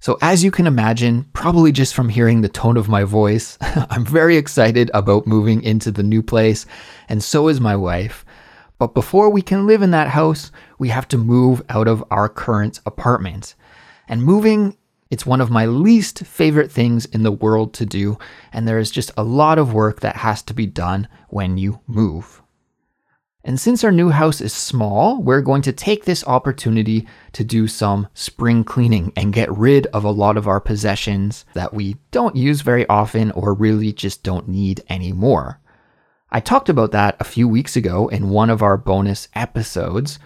So, 0.00 0.16
as 0.22 0.42
you 0.42 0.50
can 0.50 0.66
imagine, 0.66 1.26
probably 1.34 1.70
just 1.70 1.94
from 1.94 2.08
hearing 2.08 2.40
the 2.40 2.48
tone 2.48 2.78
of 2.78 2.88
my 2.88 3.04
voice, 3.04 3.58
I'm 3.60 4.06
very 4.06 4.38
excited 4.38 4.90
about 4.94 5.26
moving 5.26 5.62
into 5.62 5.90
the 5.90 6.02
new 6.02 6.22
place, 6.22 6.64
and 7.10 7.22
so 7.22 7.48
is 7.48 7.60
my 7.60 7.76
wife. 7.76 8.24
But 8.78 8.94
before 8.94 9.28
we 9.28 9.42
can 9.42 9.66
live 9.66 9.82
in 9.82 9.90
that 9.90 10.08
house, 10.08 10.50
we 10.78 10.88
have 10.88 11.08
to 11.08 11.18
move 11.18 11.60
out 11.68 11.88
of 11.88 12.02
our 12.10 12.30
current 12.30 12.80
apartment. 12.86 13.54
And 14.08 14.22
moving, 14.22 14.78
it's 15.12 15.26
one 15.26 15.42
of 15.42 15.50
my 15.50 15.66
least 15.66 16.20
favorite 16.20 16.72
things 16.72 17.04
in 17.04 17.22
the 17.22 17.30
world 17.30 17.74
to 17.74 17.84
do, 17.84 18.16
and 18.50 18.66
there 18.66 18.78
is 18.78 18.90
just 18.90 19.10
a 19.14 19.22
lot 19.22 19.58
of 19.58 19.74
work 19.74 20.00
that 20.00 20.16
has 20.16 20.40
to 20.44 20.54
be 20.54 20.64
done 20.64 21.06
when 21.28 21.58
you 21.58 21.80
move. 21.86 22.40
And 23.44 23.60
since 23.60 23.84
our 23.84 23.92
new 23.92 24.08
house 24.08 24.40
is 24.40 24.54
small, 24.54 25.22
we're 25.22 25.42
going 25.42 25.60
to 25.62 25.72
take 25.72 26.06
this 26.06 26.26
opportunity 26.26 27.06
to 27.32 27.44
do 27.44 27.68
some 27.68 28.08
spring 28.14 28.64
cleaning 28.64 29.12
and 29.14 29.34
get 29.34 29.52
rid 29.52 29.86
of 29.88 30.02
a 30.02 30.10
lot 30.10 30.38
of 30.38 30.48
our 30.48 30.60
possessions 30.60 31.44
that 31.52 31.74
we 31.74 31.98
don't 32.10 32.34
use 32.34 32.62
very 32.62 32.88
often 32.88 33.32
or 33.32 33.52
really 33.52 33.92
just 33.92 34.22
don't 34.22 34.48
need 34.48 34.82
anymore. 34.88 35.60
I 36.30 36.40
talked 36.40 36.70
about 36.70 36.92
that 36.92 37.16
a 37.20 37.24
few 37.24 37.46
weeks 37.46 37.76
ago 37.76 38.08
in 38.08 38.30
one 38.30 38.48
of 38.48 38.62
our 38.62 38.78
bonus 38.78 39.28
episodes, 39.34 40.18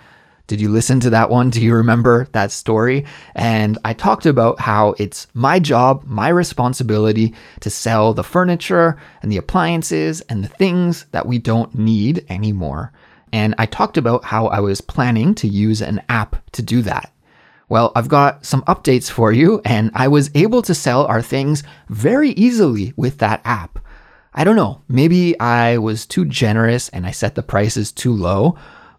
did 0.47 0.61
you 0.61 0.69
listen 0.69 1.01
to 1.01 1.11
that 1.11 1.31
one? 1.31 1.51
Do 1.51 1.61
you 1.61 1.75
remember 1.75 2.29
that 2.33 2.53
story? 2.53 3.05
And 3.35 3.79
I 3.85 3.95
talked 3.95 4.27
about 4.27 4.61
how 4.61 4.95
it's 4.99 5.27
my 5.35 5.59
job, 5.59 6.05
my 6.07 6.29
responsibility 6.29 7.35
to 7.61 7.71
sell 7.71 8.15
the 8.15 8.23
furniture 8.23 8.97
and 9.23 9.33
the 9.33 9.39
appliances 9.39 10.21
and 10.23 10.45
the 10.45 10.49
things 10.49 11.07
that 11.11 11.27
we 11.27 11.39
don't 11.39 11.75
need 11.75 12.25
anymore. 12.29 12.93
And 13.33 13.55
I 13.59 13.67
talked 13.67 13.97
about 13.97 14.25
how 14.25 14.47
I 14.47 14.61
was 14.61 14.81
planning 14.81 15.35
to 15.37 15.49
use 15.49 15.83
an 15.83 16.03
app 16.09 16.37
to 16.53 16.63
do 16.63 16.81
that. 16.83 17.13
Well, 17.69 17.91
I've 17.97 18.09
got 18.09 18.47
some 18.47 18.63
updates 18.63 19.11
for 19.11 19.33
you, 19.33 19.61
and 19.65 19.91
I 19.93 20.07
was 20.07 20.31
able 20.37 20.63
to 20.63 20.75
sell 20.75 21.05
our 21.07 21.21
things 21.21 21.65
very 21.89 22.31
easily 22.31 22.93
with 22.97 23.19
that 23.19 23.41
app. 23.45 23.81
I 24.33 24.45
don't 24.45 24.55
know, 24.55 24.83
maybe 24.87 25.39
I 25.41 25.79
was 25.79 26.07
too 26.07 26.27
generous 26.27 26.91
and 26.91 27.07
I 27.07 27.11
set 27.11 27.35
the 27.35 27.43
prices 27.43 27.91
too 27.91 28.13
low, 28.13 28.57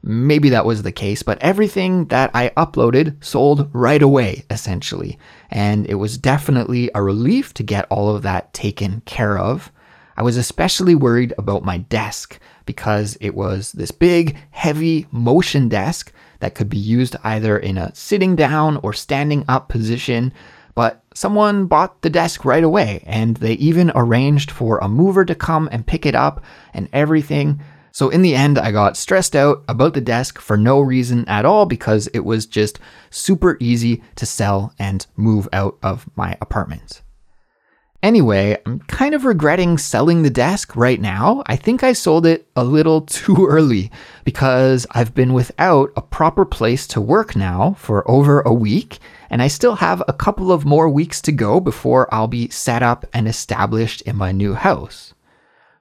Maybe 0.09 0.47
that 0.49 0.65
was 0.65 0.83
the 0.83 0.91
case, 0.93 1.21
but 1.21 1.37
everything 1.41 2.05
that 2.05 2.31
I 2.33 2.51
uploaded 2.55 3.21
sold 3.21 3.69
right 3.73 4.01
away, 4.01 4.45
essentially. 4.49 5.19
And 5.51 5.85
it 5.85 5.95
was 5.95 6.17
definitely 6.17 6.89
a 6.95 7.03
relief 7.03 7.53
to 7.55 7.63
get 7.63 7.87
all 7.89 8.15
of 8.15 8.21
that 8.21 8.53
taken 8.53 9.01
care 9.01 9.37
of. 9.37 9.69
I 10.15 10.21
was 10.23 10.37
especially 10.37 10.95
worried 10.95 11.33
about 11.37 11.65
my 11.65 11.79
desk 11.79 12.39
because 12.65 13.17
it 13.19 13.35
was 13.35 13.73
this 13.73 13.91
big, 13.91 14.37
heavy 14.51 15.07
motion 15.11 15.67
desk 15.67 16.13
that 16.39 16.55
could 16.55 16.69
be 16.69 16.77
used 16.77 17.17
either 17.25 17.57
in 17.57 17.77
a 17.77 17.93
sitting 17.93 18.37
down 18.37 18.77
or 18.77 18.93
standing 18.93 19.43
up 19.49 19.67
position. 19.67 20.31
But 20.73 21.03
someone 21.13 21.65
bought 21.65 22.01
the 22.01 22.09
desk 22.09 22.45
right 22.45 22.63
away 22.63 23.03
and 23.05 23.35
they 23.35 23.53
even 23.55 23.91
arranged 23.93 24.51
for 24.51 24.77
a 24.77 24.87
mover 24.87 25.25
to 25.25 25.35
come 25.35 25.67
and 25.69 25.85
pick 25.85 26.05
it 26.05 26.15
up 26.15 26.45
and 26.73 26.87
everything. 26.93 27.59
So 27.97 28.09
in 28.09 28.21
the 28.21 28.35
end, 28.35 28.59
I 28.59 28.69
got 28.69 28.95
stressed 28.95 29.35
out 29.35 29.63
about 29.67 29.95
the 29.95 30.01
desk 30.01 30.37
for 30.37 30.55
no 30.55 30.79
reason 30.79 31.27
at 31.27 31.45
all 31.45 31.65
because 31.65 32.05
it 32.13 32.19
was 32.19 32.45
just 32.45 32.77
super 33.09 33.57
easy 33.59 34.03
to 34.17 34.25
sell 34.27 34.71
and 34.77 35.07
move 35.15 35.49
out 35.51 35.79
of 35.81 36.07
my 36.15 36.37
apartment. 36.39 37.01
Anyway, 38.03 38.55
I'm 38.67 38.81
kind 38.81 39.15
of 39.15 39.25
regretting 39.25 39.79
selling 39.79 40.21
the 40.21 40.29
desk 40.29 40.75
right 40.75 41.01
now. 41.01 41.41
I 41.47 41.55
think 41.55 41.83
I 41.83 41.93
sold 41.93 42.27
it 42.27 42.47
a 42.55 42.63
little 42.63 43.01
too 43.17 43.47
early 43.47 43.89
because 44.25 44.85
I've 44.91 45.15
been 45.15 45.33
without 45.33 45.89
a 45.95 46.03
proper 46.03 46.45
place 46.45 46.85
to 46.89 47.01
work 47.01 47.35
now 47.35 47.73
for 47.79 48.07
over 48.07 48.41
a 48.41 48.53
week, 48.53 48.99
and 49.31 49.41
I 49.41 49.47
still 49.47 49.77
have 49.77 50.03
a 50.07 50.13
couple 50.13 50.51
of 50.51 50.65
more 50.65 50.87
weeks 50.87 51.19
to 51.23 51.31
go 51.31 51.59
before 51.59 52.13
I'll 52.13 52.27
be 52.27 52.47
set 52.49 52.83
up 52.83 53.07
and 53.11 53.27
established 53.27 54.01
in 54.01 54.15
my 54.15 54.31
new 54.31 54.53
house. 54.53 55.15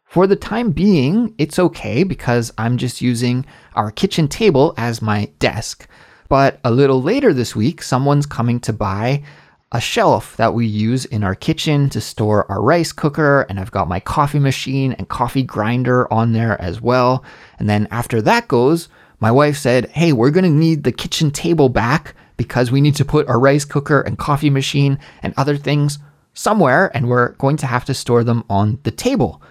For 0.07 0.27
the 0.27 0.37
time 0.37 0.71
being, 0.71 1.35
it's 1.37 1.59
okay 1.59 2.05
because 2.05 2.53
I'm 2.57 2.79
just 2.79 3.03
using 3.03 3.45
our 3.75 3.91
kitchen 3.91 4.29
table 4.29 4.73
as 4.77 5.03
my 5.03 5.31
desk. 5.41 5.89
But 6.29 6.61
a 6.65 6.71
little 6.71 7.03
later 7.03 7.33
this 7.33 7.55
week, 7.55 7.83
someone's 7.83 8.25
coming 8.25 8.61
to 8.61 8.73
buy 8.73 9.25
a 9.73 9.81
shelf 9.81 10.37
that 10.37 10.55
we 10.55 10.65
use 10.65 11.05
in 11.07 11.25
our 11.25 11.35
kitchen 11.35 11.91
to 11.91 12.01
store 12.01 12.51
our 12.51 12.63
rice 12.63 12.93
cooker, 12.93 13.43
and 13.49 13.59
I've 13.59 13.73
got 13.73 13.89
my 13.89 13.99
coffee 13.99 14.39
machine 14.39 14.93
and 14.93 15.09
coffee 15.09 15.43
grinder 15.43 16.11
on 16.11 16.33
there 16.33 16.59
as 16.63 16.81
well. 16.81 17.25
And 17.59 17.69
then 17.69 17.89
after 17.91 18.23
that 18.23 18.47
goes, 18.47 18.89
my 19.19 19.33
wife 19.33 19.57
said, 19.57 19.91
Hey, 19.91 20.13
we're 20.13 20.31
gonna 20.31 20.49
need 20.49 20.85
the 20.85 20.93
kitchen 20.93 21.33
table 21.33 21.69
back 21.69 22.15
because 22.37 22.71
we 22.71 22.81
need 22.81 22.95
to 22.95 23.05
put 23.05 23.29
our 23.29 23.41
rice 23.41 23.65
cooker 23.65 24.01
and 24.03 24.17
coffee 24.17 24.51
machine 24.51 25.01
and 25.23 25.35
other 25.37 25.57
things 25.57 25.99
somewhere, 26.33 26.91
and 26.95 27.09
we're 27.09 27.31
going 27.33 27.57
to 27.57 27.67
have 27.67 27.85
to 27.87 27.95
store 27.95 28.23
them 28.23 28.45
on 28.49 28.79
the 28.85 28.91
table. 28.93 29.43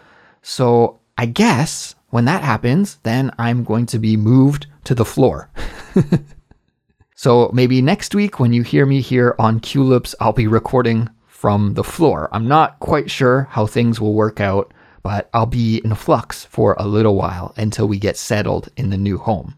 So 0.48 1.00
I 1.18 1.26
guess 1.26 1.96
when 2.12 2.26
that 2.26 2.44
happens, 2.44 3.00
then 3.02 3.32
I'm 3.40 3.64
going 3.64 3.88
to 3.88 3.98
be 3.98 4.16
moved 4.16 4.68
to 4.84 4.94
the 4.94 5.04
floor. 5.04 5.50
so 7.16 7.50
maybe 7.52 7.82
next 7.82 8.14
week 8.14 8.40
when 8.40 8.54
you 8.54 8.62
hear 8.62 8.86
me 8.86 9.02
here 9.02 9.36
on 9.40 9.60
Culips, 9.60 10.14
I'll 10.20 10.34
be 10.34 10.46
recording 10.46 11.10
from 11.26 11.74
the 11.74 11.84
floor. 11.84 12.30
I'm 12.32 12.48
not 12.48 12.80
quite 12.80 13.10
sure 13.10 13.48
how 13.50 13.66
things 13.66 14.00
will 14.00 14.14
work 14.14 14.40
out, 14.40 14.72
but 15.02 15.32
I'll 15.34 15.48
be 15.48 15.82
in 15.84 15.96
flux 15.96 16.46
for 16.46 16.76
a 16.78 16.86
little 16.88 17.16
while 17.16 17.56
until 17.58 17.88
we 17.88 17.98
get 17.98 18.16
settled 18.16 18.70
in 18.78 18.92
the 18.92 18.98
new 18.98 19.18
home. 19.18 19.56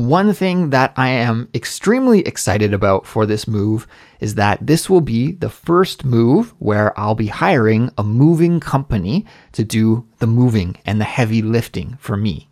One 0.00 0.32
thing 0.32 0.70
that 0.70 0.94
I 0.96 1.08
am 1.08 1.50
extremely 1.52 2.20
excited 2.20 2.72
about 2.72 3.06
for 3.06 3.26
this 3.26 3.46
move 3.46 3.86
is 4.18 4.36
that 4.36 4.66
this 4.66 4.88
will 4.88 5.02
be 5.02 5.32
the 5.32 5.50
first 5.50 6.06
move 6.06 6.54
where 6.58 6.98
I'll 6.98 7.14
be 7.14 7.26
hiring 7.26 7.90
a 7.98 8.02
moving 8.02 8.60
company 8.60 9.26
to 9.52 9.62
do 9.62 10.08
the 10.18 10.26
moving 10.26 10.76
and 10.86 10.98
the 10.98 11.04
heavy 11.04 11.42
lifting 11.42 11.98
for 12.00 12.16
me. 12.16 12.48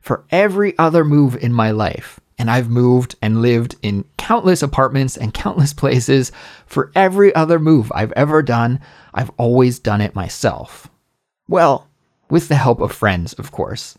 For 0.00 0.24
every 0.30 0.78
other 0.78 1.04
move 1.04 1.34
in 1.42 1.52
my 1.52 1.72
life, 1.72 2.20
and 2.38 2.48
I've 2.48 2.70
moved 2.70 3.16
and 3.20 3.42
lived 3.42 3.74
in 3.82 4.04
countless 4.16 4.62
apartments 4.62 5.16
and 5.16 5.34
countless 5.34 5.72
places. 5.74 6.30
For 6.66 6.92
every 6.94 7.34
other 7.34 7.58
move 7.58 7.90
I've 7.92 8.12
ever 8.12 8.42
done, 8.42 8.78
I've 9.12 9.32
always 9.38 9.80
done 9.80 10.00
it 10.00 10.14
myself. 10.14 10.88
Well, 11.48 11.90
with 12.30 12.46
the 12.46 12.54
help 12.54 12.80
of 12.80 12.92
friends, 12.92 13.32
of 13.32 13.50
course. 13.50 13.98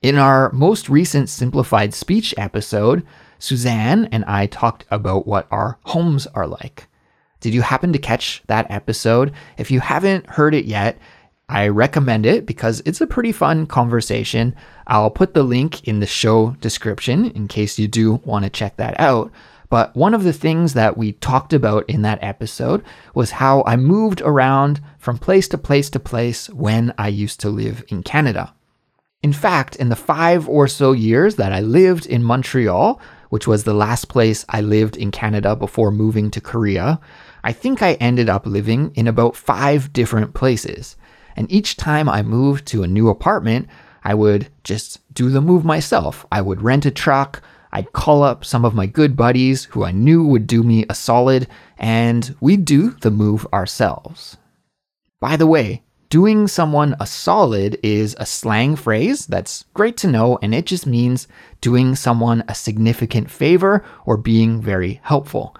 In 0.00 0.16
our 0.16 0.52
most 0.52 0.88
recent 0.88 1.28
simplified 1.28 1.92
speech 1.92 2.32
episode, 2.38 3.04
Suzanne 3.40 4.04
and 4.12 4.24
I 4.26 4.46
talked 4.46 4.84
about 4.92 5.26
what 5.26 5.48
our 5.50 5.76
homes 5.86 6.28
are 6.28 6.46
like. 6.46 6.86
Did 7.40 7.52
you 7.52 7.62
happen 7.62 7.92
to 7.92 7.98
catch 7.98 8.40
that 8.46 8.70
episode? 8.70 9.32
If 9.56 9.72
you 9.72 9.80
haven't 9.80 10.28
heard 10.28 10.54
it 10.54 10.66
yet, 10.66 11.00
I 11.48 11.66
recommend 11.66 12.26
it 12.26 12.46
because 12.46 12.80
it's 12.84 13.00
a 13.00 13.08
pretty 13.08 13.32
fun 13.32 13.66
conversation. 13.66 14.54
I'll 14.86 15.10
put 15.10 15.34
the 15.34 15.42
link 15.42 15.88
in 15.88 15.98
the 15.98 16.06
show 16.06 16.50
description 16.60 17.32
in 17.32 17.48
case 17.48 17.76
you 17.76 17.88
do 17.88 18.20
want 18.24 18.44
to 18.44 18.50
check 18.50 18.76
that 18.76 19.00
out. 19.00 19.32
But 19.68 19.96
one 19.96 20.14
of 20.14 20.22
the 20.22 20.32
things 20.32 20.74
that 20.74 20.96
we 20.96 21.14
talked 21.14 21.52
about 21.52 21.90
in 21.90 22.02
that 22.02 22.22
episode 22.22 22.84
was 23.14 23.32
how 23.32 23.64
I 23.66 23.74
moved 23.74 24.20
around 24.20 24.80
from 24.98 25.18
place 25.18 25.48
to 25.48 25.58
place 25.58 25.90
to 25.90 25.98
place 25.98 26.48
when 26.50 26.94
I 26.96 27.08
used 27.08 27.40
to 27.40 27.48
live 27.48 27.82
in 27.88 28.04
Canada. 28.04 28.54
In 29.22 29.32
fact, 29.32 29.76
in 29.76 29.88
the 29.88 29.96
five 29.96 30.48
or 30.48 30.68
so 30.68 30.92
years 30.92 31.36
that 31.36 31.52
I 31.52 31.60
lived 31.60 32.06
in 32.06 32.22
Montreal, 32.22 33.00
which 33.30 33.46
was 33.46 33.64
the 33.64 33.74
last 33.74 34.08
place 34.08 34.44
I 34.48 34.60
lived 34.60 34.96
in 34.96 35.10
Canada 35.10 35.56
before 35.56 35.90
moving 35.90 36.30
to 36.30 36.40
Korea, 36.40 37.00
I 37.42 37.52
think 37.52 37.82
I 37.82 37.94
ended 37.94 38.28
up 38.28 38.46
living 38.46 38.92
in 38.94 39.08
about 39.08 39.36
five 39.36 39.92
different 39.92 40.34
places. 40.34 40.96
And 41.36 41.50
each 41.50 41.76
time 41.76 42.08
I 42.08 42.22
moved 42.22 42.66
to 42.68 42.82
a 42.82 42.88
new 42.88 43.08
apartment, 43.08 43.68
I 44.04 44.14
would 44.14 44.48
just 44.64 45.00
do 45.12 45.30
the 45.30 45.40
move 45.40 45.64
myself. 45.64 46.24
I 46.30 46.40
would 46.40 46.62
rent 46.62 46.86
a 46.86 46.90
truck, 46.90 47.42
I'd 47.72 47.92
call 47.92 48.22
up 48.22 48.44
some 48.44 48.64
of 48.64 48.74
my 48.74 48.86
good 48.86 49.16
buddies 49.16 49.64
who 49.64 49.84
I 49.84 49.92
knew 49.92 50.24
would 50.24 50.46
do 50.46 50.62
me 50.62 50.86
a 50.88 50.94
solid, 50.94 51.46
and 51.76 52.34
we'd 52.40 52.64
do 52.64 52.90
the 52.90 53.10
move 53.10 53.46
ourselves. 53.52 54.36
By 55.20 55.36
the 55.36 55.46
way, 55.46 55.82
doing 56.10 56.48
someone 56.48 56.96
a 57.00 57.06
solid 57.06 57.78
is 57.82 58.16
a 58.18 58.26
slang 58.26 58.76
phrase 58.76 59.26
that's 59.26 59.64
great 59.74 59.96
to 59.98 60.06
know, 60.06 60.38
and 60.42 60.54
it 60.54 60.66
just 60.66 60.86
means 60.86 61.28
doing 61.60 61.94
someone 61.94 62.44
a 62.48 62.54
significant 62.54 63.30
favor 63.30 63.84
or 64.06 64.16
being 64.16 64.60
very 64.60 65.00
helpful. 65.02 65.54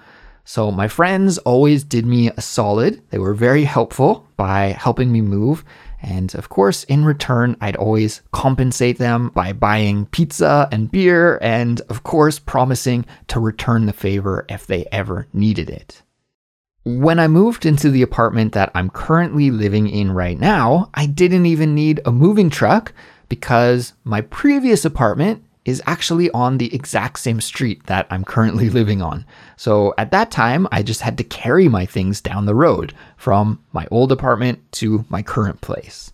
So, 0.45 0.71
my 0.71 0.89
friends 0.89 1.37
always 1.39 1.85
did 1.85 2.07
me 2.07 2.31
a 2.31 2.41
solid. 2.41 3.03
They 3.11 3.19
were 3.19 3.35
very 3.35 3.65
helpful 3.65 4.27
by 4.39 4.69
helping 4.69 5.13
me 5.13 5.21
move, 5.21 5.63
and 6.01 6.35
of 6.35 6.49
course, 6.49 6.85
in 6.85 7.05
return, 7.05 7.57
I'd 7.61 7.77
always 7.77 8.23
compensate 8.33 8.97
them 8.97 9.31
by 9.35 9.53
buying 9.53 10.07
pizza 10.07 10.69
and 10.73 10.91
beer, 10.91 11.39
and 11.43 11.81
of 11.91 12.03
course, 12.03 12.39
promising 12.39 13.05
to 13.27 13.41
return 13.41 13.85
the 13.85 13.93
favor 13.93 14.47
if 14.49 14.67
they 14.67 14.87
ever 14.91 15.27
needed 15.35 15.69
it. 15.69 16.03
When 16.85 17.19
I 17.19 17.29
moved 17.29 17.67
into 17.67 17.91
the 17.91 18.03
apartment 18.03 18.53
that 18.53 18.71
I'm 18.75 18.89
currently 18.89 19.51
living 19.51 19.89
in 19.89 20.13
right 20.13 20.39
now, 20.39 20.91
I 20.95 21.07
didn't 21.07 21.47
even 21.47 21.75
need 21.75 22.01
a 22.05 22.13
moving 22.13 22.51
truck 22.51 22.93
because 23.29 23.93
my 24.05 24.21
previous 24.21 24.85
apartment 24.85 25.45
is 25.65 25.83
actually 25.87 26.31
on 26.31 26.57
the 26.57 26.75
exact 26.75 27.19
same 27.19 27.43
street 27.43 27.85
that 27.87 28.07
I'm 28.11 28.25
currently 28.25 28.71
living 28.79 29.03
on. 29.03 29.27
So 29.57 29.93
at 29.99 30.13
that 30.13 30.31
time, 30.31 30.67
I 30.73 30.83
just 30.83 31.03
had 31.03 31.19
to 31.19 31.25
carry 31.25 31.69
my 31.69 31.85
things 31.85 32.23
down 32.23 32.47
the 32.47 32.55
road 32.55 32.95
from 33.19 33.63
my 33.73 33.87
old 33.91 34.11
apartment 34.11 34.61
to 34.73 35.05
my 35.11 35.23
current 35.23 35.61
place. 35.61 36.13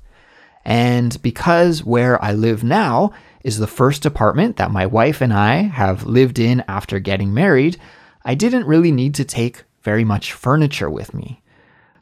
And 0.65 1.21
because 1.23 1.85
where 1.85 2.23
I 2.25 2.33
live 2.33 2.65
now 2.65 3.13
is 3.45 3.59
the 3.59 3.67
first 3.67 4.07
apartment 4.07 4.57
that 4.57 4.71
my 4.73 4.87
wife 4.87 5.21
and 5.21 5.33
I 5.33 5.57
have 5.57 6.05
lived 6.05 6.39
in 6.39 6.65
after 6.67 6.99
getting 6.99 7.33
married, 7.33 7.77
I 8.25 8.35
didn't 8.35 8.67
really 8.67 8.91
need 8.91 9.15
to 9.17 9.25
take 9.25 9.63
very 9.85 10.05
much 10.05 10.33
furniture 10.33 10.91
with 10.91 11.15
me. 11.15 11.43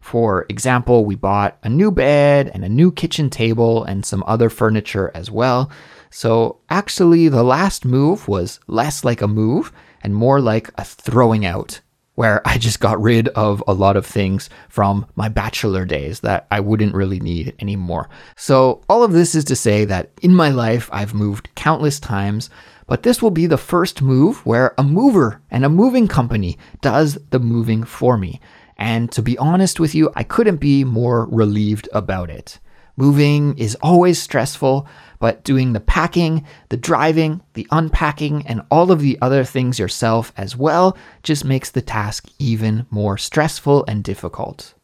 For 0.01 0.47
example, 0.49 1.05
we 1.05 1.15
bought 1.15 1.59
a 1.63 1.69
new 1.69 1.91
bed 1.93 2.51
and 2.53 2.65
a 2.65 2.69
new 2.69 2.91
kitchen 2.91 3.31
table 3.31 3.85
and 3.85 4.05
some 4.05 4.25
other 4.27 4.51
furniture 4.51 5.11
as 5.15 5.31
well. 5.31 5.71
So 6.11 6.59
actually, 6.69 7.29
the 7.29 7.45
last 7.45 7.85
move 7.85 8.27
was 8.27 8.59
less 8.67 9.05
like 9.05 9.23
a 9.23 9.29
move 9.29 9.73
and 10.03 10.15
more 10.15 10.41
like 10.41 10.71
a 10.77 10.85
throwing 10.85 11.47
out, 11.47 11.81
where 12.17 12.43
I 12.47 12.59
just 12.59 12.81
got 12.81 13.01
rid 13.01 13.29
of 13.29 13.63
a 13.69 13.73
lot 13.73 13.97
of 13.97 14.05
things 14.05 14.51
from 14.69 15.07
my 15.15 15.29
bachelor 15.29 15.85
days 15.85 16.21
that 16.21 16.49
I 16.51 16.61
wouldn't 16.61 16.95
really 16.95 17.21
need 17.21 17.55
anymore. 17.61 18.09
So, 18.37 18.83
all 18.89 19.05
of 19.05 19.13
this 19.13 19.37
is 19.37 19.45
to 19.45 19.57
say 19.57 19.85
that 19.85 20.11
in 20.21 20.35
my 20.35 20.51
life, 20.51 20.91
I've 20.93 21.15
moved 21.15 21.55
countless 21.55 22.01
times, 22.01 22.51
but 22.93 23.05
this 23.05 23.23
will 23.23 23.31
be 23.31 23.47
the 23.47 23.57
first 23.57 24.03
move 24.03 24.45
where 24.45 24.75
a 24.77 24.83
mover 24.83 25.41
and 25.51 25.65
a 25.65 25.71
moving 25.71 26.07
company 26.07 26.59
does 26.83 27.17
the 27.31 27.39
moving 27.39 27.85
for 27.85 28.19
me. 28.19 28.39
And 28.77 29.11
to 29.13 29.23
be 29.23 29.39
honest 29.39 29.81
with 29.81 29.95
you, 29.95 30.13
I 30.15 30.25
couldn't 30.25 30.59
be 30.59 30.85
more 30.85 31.25
relieved 31.31 31.89
about 31.95 32.29
it. 32.29 32.61
Moving 32.99 33.57
is 33.57 33.77
always 33.77 34.21
stressful, 34.21 34.87
but 35.21 35.43
doing 35.43 35.73
the 35.73 35.81
packing, 35.81 36.45
the 36.69 36.77
driving, 36.77 37.41
the 37.55 37.67
unpacking, 37.71 38.47
and 38.47 38.61
all 38.71 38.93
of 38.93 39.01
the 39.01 39.17
other 39.23 39.43
things 39.43 39.79
yourself 39.79 40.31
as 40.37 40.55
well 40.55 40.95
just 41.23 41.47
makes 41.47 41.71
the 41.71 41.81
task 41.81 42.29
even 42.39 42.85
more 42.91 43.17
stressful 43.17 43.87
and 43.89 44.05
difficult. 44.05 44.75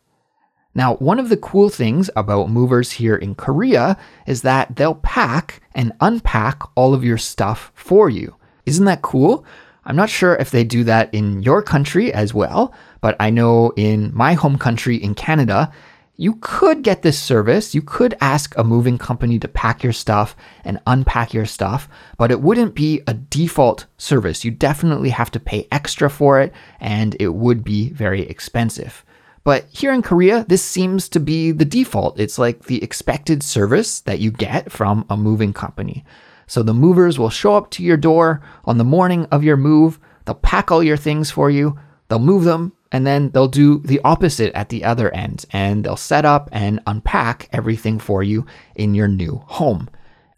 Now, 0.75 0.95
one 0.97 1.19
of 1.19 1.29
the 1.29 1.37
cool 1.37 1.71
things 1.71 2.11
about 2.15 2.51
movers 2.51 2.93
here 2.93 3.17
in 3.17 3.35
Korea 3.35 3.97
is 4.27 4.43
that 4.43 4.77
they'll 4.77 4.95
pack 4.97 5.61
and 5.75 5.93
unpack 6.01 6.63
all 6.77 6.95
of 6.95 7.05
your 7.05 7.19
stuff 7.19 7.73
for 7.75 8.09
you. 8.09 8.37
Isn't 8.67 8.85
that 8.85 9.03
cool? 9.03 9.45
I'm 9.85 9.97
not 9.97 10.11
sure 10.11 10.37
if 10.37 10.51
they 10.51 10.65
do 10.65 10.85
that 10.85 11.13
in 11.15 11.43
your 11.43 11.63
country 11.63 12.13
as 12.13 12.35
well, 12.35 12.75
but 13.01 13.17
I 13.19 13.31
know 13.31 13.73
in 13.77 14.15
my 14.15 14.35
home 14.35 14.59
country 14.59 14.97
in 14.97 15.15
Canada, 15.15 15.73
you 16.21 16.37
could 16.41 16.83
get 16.83 17.03
this 17.03 17.19
service. 17.19 17.75
You 17.75 17.81
could 17.81 18.15
ask 18.21 18.57
a 18.59 18.65
moving 18.65 18.99
company 18.99 19.39
to 19.39 19.49
pack 19.49 19.83
your 19.83 19.93
stuff 19.93 20.37
and 20.65 20.81
unpack 20.87 21.33
your 21.33 21.47
stuff, 21.47 21.89
but 22.19 22.31
it 22.31 22.43
wouldn't 22.43 22.75
be 22.75 23.01
a 23.07 23.15
default 23.15 23.87
service. 23.97 24.45
You 24.45 24.51
definitely 24.51 25.11
have 25.11 25.31
to 25.31 25.41
pay 25.41 25.69
extra 25.73 26.11
for 26.11 26.41
it, 26.41 26.53
and 26.81 27.17
it 27.21 27.35
would 27.35 27.65
be 27.65 27.91
very 27.91 28.23
expensive. 28.23 29.05
But 29.45 29.67
here 29.71 29.93
in 29.93 30.03
Korea, 30.03 30.45
this 30.49 30.63
seems 30.63 31.09
to 31.11 31.21
be 31.21 31.53
the 31.53 31.65
default. 31.65 32.19
It's 32.21 32.39
like 32.39 32.65
the 32.65 32.83
expected 32.83 33.43
service 33.43 34.01
that 34.01 34.19
you 34.19 34.31
get 34.31 34.71
from 34.71 35.07
a 35.09 35.17
moving 35.17 35.53
company. 35.53 36.05
So 36.47 36.63
the 36.63 36.75
movers 36.75 37.19
will 37.19 37.31
show 37.31 37.55
up 37.55 37.71
to 37.73 37.83
your 37.83 37.97
door 37.97 38.41
on 38.65 38.79
the 38.79 38.85
morning 38.85 39.27
of 39.31 39.45
your 39.45 39.57
move, 39.57 39.99
they'll 40.25 40.35
pack 40.35 40.71
all 40.71 40.83
your 40.83 40.97
things 40.97 41.31
for 41.31 41.51
you, 41.51 41.79
they'll 42.09 42.19
move 42.19 42.45
them, 42.45 42.73
and 42.91 43.07
then 43.07 43.31
they'll 43.31 43.49
do 43.49 43.81
the 43.81 44.01
opposite 44.03 44.53
at 44.55 44.71
the 44.71 44.85
other 44.85 45.15
end 45.15 45.45
and 45.51 45.85
they'll 45.85 45.97
set 45.97 46.25
up 46.25 46.49
and 46.53 46.81
unpack 46.87 47.49
everything 47.53 47.99
for 47.99 48.23
you 48.23 48.47
in 48.75 48.95
your 48.95 49.09
new 49.09 49.43
home. 49.47 49.89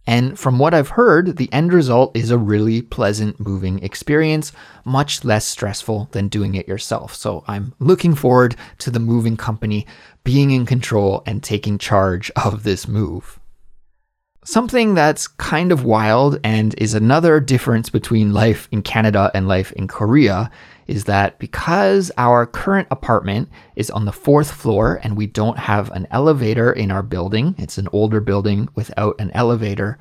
And 0.06 0.38
from 0.38 0.58
what 0.58 0.74
I've 0.74 0.88
heard, 0.88 1.36
the 1.36 1.52
end 1.52 1.72
result 1.72 2.16
is 2.16 2.30
a 2.30 2.38
really 2.38 2.82
pleasant 2.82 3.38
moving 3.38 3.82
experience, 3.82 4.52
much 4.84 5.24
less 5.24 5.46
stressful 5.46 6.08
than 6.12 6.28
doing 6.28 6.54
it 6.54 6.66
yourself. 6.66 7.14
So 7.14 7.44
I'm 7.46 7.74
looking 7.78 8.14
forward 8.14 8.56
to 8.78 8.90
the 8.90 8.98
moving 8.98 9.36
company 9.36 9.86
being 10.24 10.50
in 10.50 10.66
control 10.66 11.22
and 11.26 11.42
taking 11.42 11.78
charge 11.78 12.30
of 12.36 12.62
this 12.62 12.88
move. 12.88 13.38
Something 14.42 14.94
that's 14.94 15.28
kind 15.28 15.70
of 15.70 15.84
wild 15.84 16.40
and 16.42 16.74
is 16.78 16.94
another 16.94 17.40
difference 17.40 17.90
between 17.90 18.32
life 18.32 18.68
in 18.72 18.80
Canada 18.80 19.30
and 19.34 19.46
life 19.46 19.70
in 19.72 19.86
Korea 19.86 20.50
is 20.90 21.04
that 21.04 21.38
because 21.38 22.10
our 22.18 22.44
current 22.44 22.88
apartment 22.90 23.48
is 23.76 23.90
on 23.90 24.06
the 24.06 24.12
fourth 24.12 24.50
floor 24.50 24.98
and 25.04 25.16
we 25.16 25.26
don't 25.26 25.58
have 25.58 25.88
an 25.92 26.08
elevator 26.10 26.72
in 26.72 26.90
our 26.90 27.02
building, 27.02 27.54
it's 27.58 27.78
an 27.78 27.88
older 27.92 28.20
building 28.20 28.68
without 28.74 29.14
an 29.20 29.30
elevator, 29.30 29.98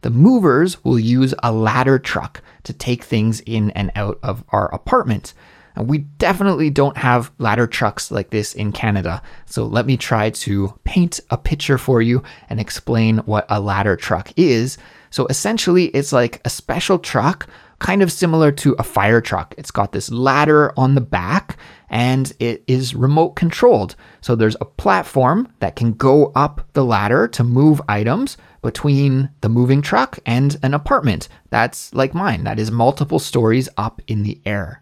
the 0.00 0.10
movers 0.10 0.82
will 0.84 0.98
use 0.98 1.32
a 1.44 1.52
ladder 1.52 1.96
truck 1.96 2.42
to 2.64 2.72
take 2.72 3.04
things 3.04 3.40
in 3.46 3.70
and 3.70 3.92
out 3.94 4.18
of 4.24 4.42
our 4.48 4.66
apartment. 4.74 5.32
And 5.76 5.88
we 5.88 5.98
definitely 5.98 6.70
don't 6.70 6.96
have 6.96 7.30
ladder 7.38 7.68
trucks 7.68 8.10
like 8.10 8.30
this 8.30 8.52
in 8.52 8.72
Canada. 8.72 9.22
So 9.46 9.64
let 9.64 9.86
me 9.86 9.96
try 9.96 10.30
to 10.30 10.76
paint 10.82 11.20
a 11.30 11.38
picture 11.38 11.78
for 11.78 12.02
you 12.02 12.22
and 12.50 12.58
explain 12.58 13.18
what 13.18 13.46
a 13.48 13.60
ladder 13.60 13.96
truck 13.96 14.32
is. 14.36 14.76
So 15.10 15.26
essentially, 15.28 15.86
it's 15.86 16.12
like 16.12 16.40
a 16.44 16.50
special 16.50 16.98
truck 16.98 17.48
kind 17.82 18.00
of 18.00 18.12
similar 18.12 18.52
to 18.52 18.74
a 18.78 18.82
fire 18.84 19.20
truck. 19.20 19.54
It's 19.58 19.72
got 19.72 19.90
this 19.90 20.08
ladder 20.08 20.72
on 20.78 20.94
the 20.94 21.00
back 21.00 21.58
and 21.90 22.32
it 22.38 22.62
is 22.68 22.94
remote 22.94 23.30
controlled. 23.30 23.96
So 24.20 24.36
there's 24.36 24.56
a 24.60 24.64
platform 24.64 25.52
that 25.58 25.74
can 25.74 25.92
go 25.92 26.30
up 26.36 26.66
the 26.74 26.84
ladder 26.84 27.26
to 27.28 27.42
move 27.42 27.82
items 27.88 28.36
between 28.62 29.30
the 29.40 29.48
moving 29.48 29.82
truck 29.82 30.20
and 30.24 30.56
an 30.62 30.74
apartment. 30.74 31.28
That's 31.50 31.92
like 31.92 32.14
mine, 32.14 32.44
that 32.44 32.60
is 32.60 32.70
multiple 32.70 33.18
stories 33.18 33.68
up 33.76 34.00
in 34.06 34.22
the 34.22 34.40
air. 34.46 34.80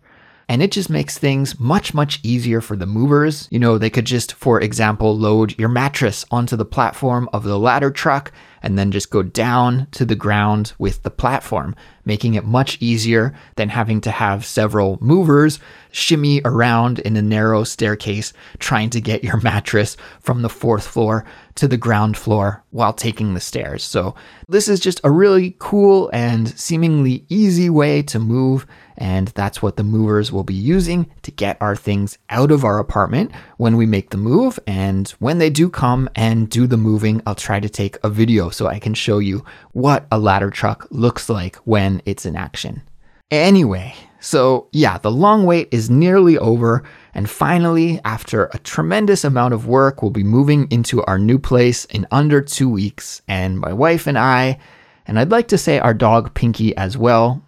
And 0.51 0.65
it 0.65 0.73
just 0.73 0.91
makes 0.91 1.17
things 1.17 1.61
much, 1.61 1.95
much 1.95 2.19
easier 2.25 2.61
for 2.61 2.75
the 2.75 2.85
movers. 2.85 3.47
You 3.53 3.61
know, 3.61 3.79
they 3.79 3.89
could 3.89 4.05
just, 4.05 4.33
for 4.33 4.61
example, 4.61 5.17
load 5.17 5.57
your 5.57 5.69
mattress 5.69 6.27
onto 6.33 6.57
the 6.57 6.65
platform 6.65 7.29
of 7.33 7.45
the 7.45 7.57
ladder 7.57 7.93
truck 7.93 8.33
and 8.61 8.77
then 8.77 8.91
just 8.91 9.11
go 9.11 9.23
down 9.23 9.87
to 9.93 10.05
the 10.05 10.17
ground 10.17 10.73
with 10.77 11.05
the 11.05 11.11
platform, 11.11 11.77
making 12.05 12.35
it 12.35 12.45
much 12.45 12.77
easier 12.81 13.33
than 13.55 13.69
having 13.69 14.01
to 14.01 14.11
have 14.11 14.45
several 14.45 14.99
movers 15.01 15.61
shimmy 15.93 16.41
around 16.45 16.99
in 16.99 17.17
a 17.17 17.23
narrow 17.23 17.65
staircase 17.65 18.33
trying 18.59 18.91
to 18.91 19.01
get 19.01 19.25
your 19.25 19.41
mattress 19.43 19.97
from 20.21 20.43
the 20.43 20.49
fourth 20.49 20.87
floor 20.87 21.25
to 21.55 21.69
the 21.69 21.77
ground 21.77 22.17
floor 22.17 22.63
while 22.71 22.93
taking 22.93 23.35
the 23.35 23.41
stairs. 23.41 23.85
So, 23.85 24.15
this 24.49 24.69
is 24.69 24.81
just 24.81 25.01
a 25.05 25.11
really 25.11 25.57
cool 25.59 26.11
and 26.13 26.49
seemingly 26.59 27.25
easy 27.29 27.71
way 27.71 28.03
to 28.03 28.19
move 28.19 28.67
and 29.01 29.29
that's 29.29 29.63
what 29.63 29.77
the 29.77 29.83
movers 29.83 30.31
will 30.31 30.45
be 30.45 30.55
using 30.55 31.11
to 31.23 31.31
get 31.31 31.57
our 31.61 31.75
things 31.75 32.19
out 32.29 32.53
of 32.53 32.65
our 32.65 32.79
apartment 32.79 33.33
when 33.57 33.79
we 33.79 33.87
make 33.87 34.11
the 34.11 34.19
move. 34.19 34.61
And 34.67 35.09
when 35.19 35.39
they 35.39 35.49
do 35.49 35.71
come 35.71 36.11
and 36.15 36.51
do 36.51 36.67
the 36.67 36.77
moving, 36.77 37.23
I'll 37.27 37.35
try 37.35 37.61
to 37.61 37.69
take 37.69 37.97
a 38.05 38.11
video 38.11 38.51
so 38.51 38.67
I 38.67 38.79
can 38.79 38.93
show 38.93 39.19
you 39.19 39.43
what 39.73 40.07
a 40.13 40.19
ladder 40.19 40.51
truck 40.51 40.87
looks 40.91 41.31
like 41.31 41.57
when 41.65 42.03
it's 42.05 42.27
in 42.27 42.37
action. 42.37 42.83
Anyway, 43.31 43.95
so 44.21 44.69
yeah, 44.71 44.99
the 44.99 45.11
long 45.11 45.47
wait 45.47 45.69
is 45.71 45.89
nearly 45.89 46.37
over. 46.37 46.85
And 47.15 47.29
finally, 47.29 48.01
after 48.05 48.47
a 48.53 48.59
tremendous 48.59 49.25
amount 49.25 49.55
of 49.55 49.67
work, 49.67 50.03
we'll 50.03 50.11
be 50.11 50.23
moving 50.23 50.71
into 50.71 51.03
our 51.05 51.19
new 51.19 51.39
place 51.39 51.87
in 51.87 52.07
under 52.11 52.43
two 52.43 52.69
weeks. 52.69 53.23
And 53.27 53.59
my 53.59 53.73
wife 53.73 54.07
and 54.07 54.19
I, 54.19 54.59
and 55.07 55.19
I'd 55.19 55.31
like 55.31 55.49
to 55.49 55.59
say 55.59 55.79
our 55.79 55.95
dog 55.95 56.35
Pinky 56.35 56.77
as 56.77 56.99
well, 56.99 57.43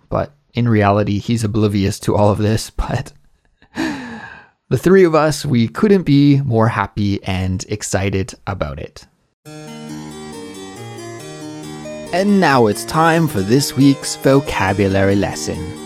in 0.55 0.69
reality, 0.69 1.19
he's 1.19 1.45
oblivious 1.45 1.99
to 2.01 2.15
all 2.15 2.31
of 2.31 2.38
this, 2.38 2.71
but 2.77 3.12
the 3.75 4.79
three 4.79 5.05
of 5.05 5.15
us, 5.15 5.45
we 5.45 5.69
couldn't 5.69 6.03
be 6.03 6.41
more 6.43 6.69
happy 6.69 7.23
and 7.25 7.65
excited 7.69 8.35
about 8.47 8.79
it. 8.79 9.07
And 12.15 12.41
now 12.41 12.67
it's 12.67 12.85
time 12.85 13.27
for 13.27 13.41
this 13.41 13.75
week's 13.75 14.17
vocabulary 14.17 15.17
lesson. 15.17 15.79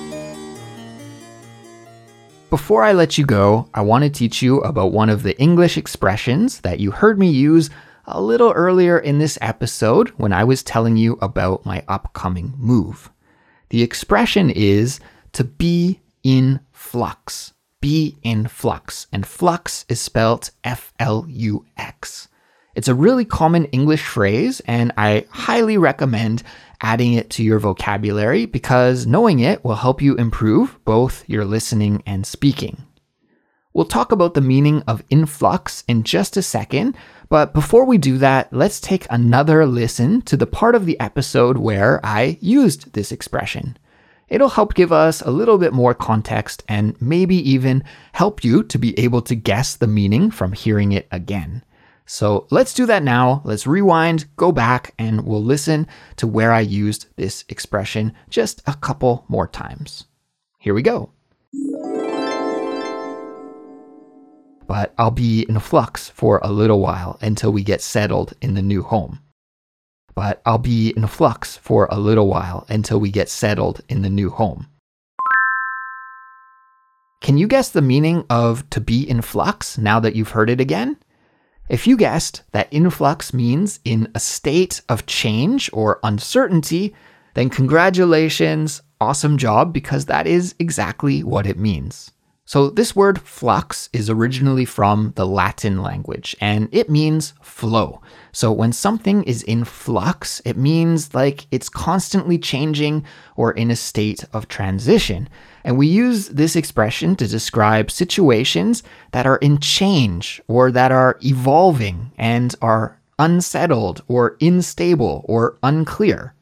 Before 2.50 2.82
I 2.82 2.92
let 2.92 3.16
you 3.18 3.24
go, 3.24 3.68
I 3.74 3.82
want 3.82 4.02
to 4.04 4.10
teach 4.10 4.42
you 4.42 4.60
about 4.60 4.92
one 4.92 5.10
of 5.10 5.22
the 5.22 5.38
English 5.40 5.76
expressions 5.76 6.60
that 6.60 6.80
you 6.80 6.90
heard 6.90 7.18
me 7.18 7.28
use 7.28 7.70
a 8.06 8.20
little 8.20 8.52
earlier 8.52 8.98
in 8.98 9.18
this 9.18 9.38
episode 9.40 10.08
when 10.10 10.32
I 10.32 10.44
was 10.44 10.62
telling 10.62 10.96
you 10.96 11.18
about 11.20 11.66
my 11.66 11.84
upcoming 11.88 12.54
move. 12.56 13.10
The 13.68 13.82
expression 13.82 14.50
is 14.50 15.00
to 15.32 15.44
be 15.44 16.00
in 16.22 16.60
flux. 16.72 17.52
Be 17.80 18.16
in 18.22 18.48
flux. 18.48 19.06
And 19.12 19.26
flux 19.26 19.84
is 19.88 20.00
spelled 20.00 20.50
F 20.64 20.92
L 20.98 21.26
U 21.28 21.64
X. 21.76 22.28
It's 22.74 22.88
a 22.88 22.94
really 22.94 23.24
common 23.24 23.64
English 23.66 24.02
phrase, 24.02 24.60
and 24.66 24.92
I 24.98 25.24
highly 25.30 25.78
recommend 25.78 26.42
adding 26.82 27.14
it 27.14 27.30
to 27.30 27.42
your 27.42 27.58
vocabulary 27.58 28.44
because 28.44 29.06
knowing 29.06 29.38
it 29.38 29.64
will 29.64 29.76
help 29.76 30.02
you 30.02 30.14
improve 30.16 30.78
both 30.84 31.26
your 31.26 31.46
listening 31.46 32.02
and 32.04 32.26
speaking. 32.26 32.84
We'll 33.72 33.86
talk 33.86 34.12
about 34.12 34.34
the 34.34 34.42
meaning 34.42 34.82
of 34.86 35.02
in 35.08 35.24
flux 35.24 35.84
in 35.88 36.02
just 36.02 36.36
a 36.36 36.42
second, 36.42 36.96
but 37.28 37.52
before 37.52 37.84
we 37.84 37.98
do 37.98 38.18
that, 38.18 38.52
let's 38.52 38.80
take 38.80 39.06
another 39.10 39.66
listen 39.66 40.22
to 40.22 40.36
the 40.36 40.46
part 40.46 40.74
of 40.74 40.86
the 40.86 40.98
episode 41.00 41.58
where 41.58 42.04
I 42.04 42.38
used 42.40 42.92
this 42.92 43.10
expression. 43.10 43.76
It'll 44.28 44.48
help 44.48 44.74
give 44.74 44.92
us 44.92 45.22
a 45.22 45.30
little 45.30 45.58
bit 45.58 45.72
more 45.72 45.94
context 45.94 46.64
and 46.68 47.00
maybe 47.00 47.36
even 47.48 47.84
help 48.12 48.42
you 48.42 48.62
to 48.64 48.78
be 48.78 48.98
able 48.98 49.22
to 49.22 49.34
guess 49.34 49.76
the 49.76 49.86
meaning 49.86 50.30
from 50.30 50.52
hearing 50.52 50.92
it 50.92 51.06
again. 51.10 51.64
So 52.06 52.46
let's 52.50 52.74
do 52.74 52.86
that 52.86 53.02
now. 53.02 53.42
Let's 53.44 53.66
rewind, 53.66 54.26
go 54.36 54.52
back, 54.52 54.94
and 54.98 55.26
we'll 55.26 55.42
listen 55.42 55.88
to 56.16 56.26
where 56.26 56.52
I 56.52 56.60
used 56.60 57.06
this 57.16 57.44
expression 57.48 58.14
just 58.30 58.62
a 58.66 58.74
couple 58.74 59.24
more 59.28 59.48
times. 59.48 60.04
Here 60.58 60.74
we 60.74 60.82
go. 60.82 61.10
But 64.66 64.92
I'll 64.98 65.10
be 65.10 65.46
in 65.48 65.58
flux 65.60 66.08
for 66.08 66.40
a 66.42 66.50
little 66.50 66.80
while 66.80 67.18
until 67.20 67.52
we 67.52 67.62
get 67.62 67.80
settled 67.80 68.34
in 68.40 68.54
the 68.54 68.62
new 68.62 68.82
home. 68.82 69.20
But 70.14 70.40
I'll 70.46 70.58
be 70.58 70.90
in 70.96 71.06
flux 71.06 71.56
for 71.56 71.86
a 71.90 71.98
little 71.98 72.26
while 72.26 72.66
until 72.68 72.98
we 72.98 73.10
get 73.10 73.28
settled 73.28 73.82
in 73.88 74.02
the 74.02 74.10
new 74.10 74.30
home. 74.30 74.66
Can 77.20 77.38
you 77.38 77.48
guess 77.48 77.68
the 77.68 77.82
meaning 77.82 78.24
of 78.30 78.68
to 78.70 78.80
be 78.80 79.08
in 79.08 79.20
flux 79.20 79.78
now 79.78 80.00
that 80.00 80.14
you've 80.14 80.30
heard 80.30 80.50
it 80.50 80.60
again? 80.60 80.96
If 81.68 81.86
you 81.86 81.96
guessed 81.96 82.42
that 82.52 82.72
in 82.72 82.88
flux 82.90 83.34
means 83.34 83.80
in 83.84 84.08
a 84.14 84.20
state 84.20 84.82
of 84.88 85.06
change 85.06 85.68
or 85.72 85.98
uncertainty, 86.04 86.94
then 87.34 87.50
congratulations, 87.50 88.82
awesome 89.00 89.36
job, 89.36 89.72
because 89.72 90.06
that 90.06 90.26
is 90.26 90.54
exactly 90.58 91.24
what 91.24 91.46
it 91.46 91.58
means. 91.58 92.12
So, 92.48 92.70
this 92.70 92.94
word 92.94 93.20
flux 93.20 93.88
is 93.92 94.08
originally 94.08 94.64
from 94.64 95.12
the 95.16 95.26
Latin 95.26 95.82
language 95.82 96.36
and 96.40 96.68
it 96.70 96.88
means 96.88 97.34
flow. 97.42 98.00
So, 98.30 98.52
when 98.52 98.72
something 98.72 99.24
is 99.24 99.42
in 99.42 99.64
flux, 99.64 100.40
it 100.44 100.56
means 100.56 101.12
like 101.12 101.48
it's 101.50 101.68
constantly 101.68 102.38
changing 102.38 103.04
or 103.34 103.50
in 103.50 103.72
a 103.72 103.76
state 103.76 104.24
of 104.32 104.46
transition. 104.46 105.28
And 105.64 105.76
we 105.76 105.88
use 105.88 106.28
this 106.28 106.54
expression 106.54 107.16
to 107.16 107.26
describe 107.26 107.90
situations 107.90 108.84
that 109.10 109.26
are 109.26 109.38
in 109.38 109.58
change 109.58 110.40
or 110.46 110.70
that 110.70 110.92
are 110.92 111.18
evolving 111.24 112.12
and 112.16 112.54
are 112.62 113.00
unsettled 113.18 114.04
or 114.06 114.36
unstable 114.40 115.24
or 115.24 115.58
unclear. 115.64 116.32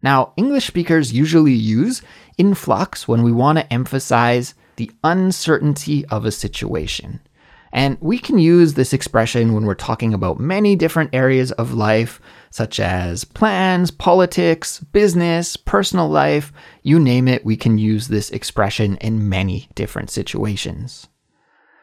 Now, 0.00 0.32
English 0.38 0.66
speakers 0.66 1.12
usually 1.12 1.52
use 1.52 2.00
in 2.38 2.54
flux 2.54 3.06
when 3.06 3.22
we 3.22 3.32
want 3.32 3.58
to 3.58 3.70
emphasize 3.70 4.54
the 4.76 4.90
uncertainty 5.04 6.04
of 6.06 6.24
a 6.24 6.32
situation. 6.32 7.20
And 7.72 7.98
we 8.00 8.18
can 8.18 8.38
use 8.38 8.74
this 8.74 8.92
expression 8.92 9.52
when 9.52 9.66
we're 9.66 9.74
talking 9.74 10.14
about 10.14 10.40
many 10.40 10.76
different 10.76 11.14
areas 11.14 11.52
of 11.52 11.74
life, 11.74 12.20
such 12.50 12.80
as 12.80 13.24
plans, 13.24 13.90
politics, 13.90 14.80
business, 14.92 15.56
personal 15.56 16.08
life, 16.08 16.52
you 16.82 16.98
name 16.98 17.28
it, 17.28 17.44
we 17.44 17.56
can 17.56 17.76
use 17.76 18.08
this 18.08 18.30
expression 18.30 18.96
in 18.98 19.28
many 19.28 19.68
different 19.74 20.10
situations. 20.10 21.08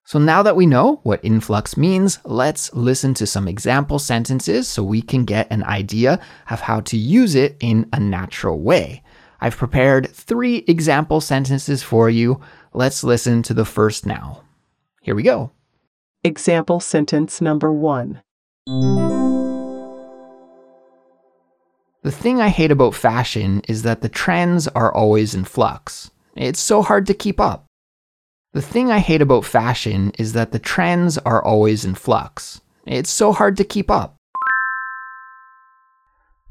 So 0.06 0.20
now 0.20 0.44
that 0.44 0.56
we 0.56 0.66
know 0.66 1.00
what 1.04 1.24
in 1.24 1.40
flux 1.40 1.78
means, 1.78 2.20
let's 2.26 2.74
listen 2.74 3.14
to 3.16 3.28
some 3.28 3.48
example 3.48 4.00
sentences 4.00 4.68
so 4.68 4.84
we 4.84 5.02
can 5.02 5.24
get 5.24 5.50
an 5.52 5.64
idea 5.64 6.20
of 6.50 6.60
how 6.60 6.82
to 6.82 6.98
use 6.98 7.36
it 7.36 7.56
in 7.62 7.88
a 7.94 8.00
natural 8.00 8.60
way. 8.60 9.04
I've 9.40 9.58
prepared 9.58 10.10
three 10.10 10.64
example 10.68 11.22
sentences 11.22 11.84
for 11.84 12.10
you. 12.10 12.42
Let's 12.76 13.04
listen 13.04 13.44
to 13.44 13.54
the 13.54 13.66
first 13.66 14.04
now. 14.04 14.42
Here 15.02 15.14
we 15.14 15.22
go. 15.22 15.52
Example 16.24 16.80
sentence 16.80 17.40
number 17.40 17.72
one. 17.72 18.24
The 22.02 22.12
thing 22.12 22.42
I 22.42 22.50
hate 22.50 22.72
about 22.72 22.96
fashion 22.96 23.62
is 23.68 23.84
that 23.84 24.02
the 24.02 24.10
trends 24.10 24.68
are 24.70 24.92
always 24.92 25.36
in 25.36 25.44
flux. 25.44 26.10
It's 26.36 26.60
so 26.60 26.82
hard 26.82 27.06
to 27.08 27.14
keep 27.14 27.40
up. 27.40 27.66
The 28.54 28.62
thing 28.62 28.92
I 28.92 28.98
hate 28.98 29.22
about 29.22 29.46
fashion 29.46 30.12
is 30.18 30.34
that 30.34 30.52
the 30.52 30.58
trends 30.58 31.20
are 31.20 31.44
always 31.44 31.86
in 31.86 31.94
flux. 31.94 32.60
It's 32.88 33.12
so 33.12 33.34
hard 33.34 33.56
to 33.58 33.64
keep 33.64 33.92
up. 33.92 34.16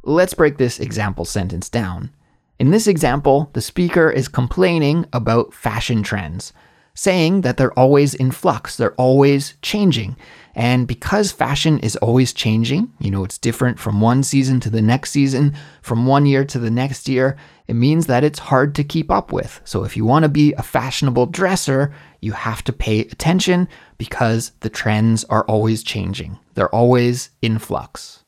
Let's 0.04 0.34
break 0.34 0.56
this 0.56 0.78
example 0.78 1.24
sentence 1.24 1.68
down. 1.68 2.10
In 2.58 2.70
this 2.70 2.86
example, 2.86 3.50
the 3.54 3.60
speaker 3.60 4.10
is 4.10 4.28
complaining 4.28 5.06
about 5.12 5.52
fashion 5.52 6.02
trends, 6.02 6.52
saying 6.94 7.40
that 7.40 7.56
they're 7.56 7.76
always 7.78 8.14
in 8.14 8.30
flux, 8.30 8.76
they're 8.76 8.94
always 8.94 9.54
changing. 9.62 10.16
And 10.54 10.86
because 10.86 11.32
fashion 11.32 11.78
is 11.78 11.96
always 11.96 12.32
changing, 12.32 12.92
you 13.00 13.10
know, 13.10 13.24
it's 13.24 13.38
different 13.38 13.78
from 13.78 14.00
one 14.00 14.22
season 14.22 14.60
to 14.60 14.70
the 14.70 14.82
next 14.82 15.10
season, 15.10 15.54
from 15.80 16.06
one 16.06 16.26
year 16.26 16.44
to 16.44 16.58
the 16.58 16.70
next 16.70 17.08
year, 17.08 17.38
it 17.66 17.74
means 17.74 18.06
that 18.06 18.22
it's 18.22 18.38
hard 18.38 18.74
to 18.74 18.84
keep 18.84 19.10
up 19.10 19.32
with. 19.32 19.62
So 19.64 19.84
if 19.84 19.96
you 19.96 20.04
want 20.04 20.24
to 20.24 20.28
be 20.28 20.52
a 20.52 20.62
fashionable 20.62 21.26
dresser, 21.26 21.94
you 22.20 22.32
have 22.32 22.62
to 22.64 22.72
pay 22.72 23.00
attention 23.00 23.66
because 23.96 24.52
the 24.60 24.68
trends 24.68 25.24
are 25.24 25.44
always 25.44 25.82
changing. 25.82 26.38
They're 26.54 26.74
always 26.74 27.30
in 27.40 27.58
flux. 27.58 28.24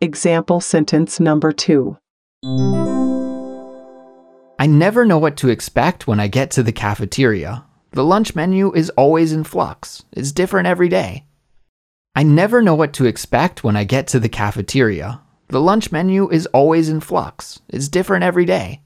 Example 0.00 0.60
sentence 0.60 1.18
number 1.18 1.50
two. 1.52 1.98
I 4.58 4.66
never 4.66 5.04
know 5.04 5.18
what 5.18 5.36
to 5.38 5.50
expect 5.50 6.06
when 6.06 6.18
I 6.18 6.28
get 6.28 6.50
to 6.52 6.62
the 6.62 6.72
cafeteria. 6.72 7.64
The 7.92 8.04
lunch 8.04 8.34
menu 8.34 8.72
is 8.72 8.88
always 8.90 9.32
in 9.32 9.44
flux, 9.44 10.04
it's 10.12 10.32
different 10.32 10.66
every 10.66 10.88
day. 10.88 11.26
I 12.14 12.22
never 12.22 12.62
know 12.62 12.74
what 12.74 12.94
to 12.94 13.04
expect 13.04 13.62
when 13.62 13.76
I 13.76 13.84
get 13.84 14.06
to 14.08 14.18
the 14.18 14.30
cafeteria. 14.30 15.20
The 15.48 15.60
lunch 15.60 15.92
menu 15.92 16.30
is 16.30 16.46
always 16.46 16.88
in 16.88 17.00
flux, 17.00 17.60
it's 17.68 17.88
different 17.88 18.24
every 18.24 18.46
day. 18.46 18.80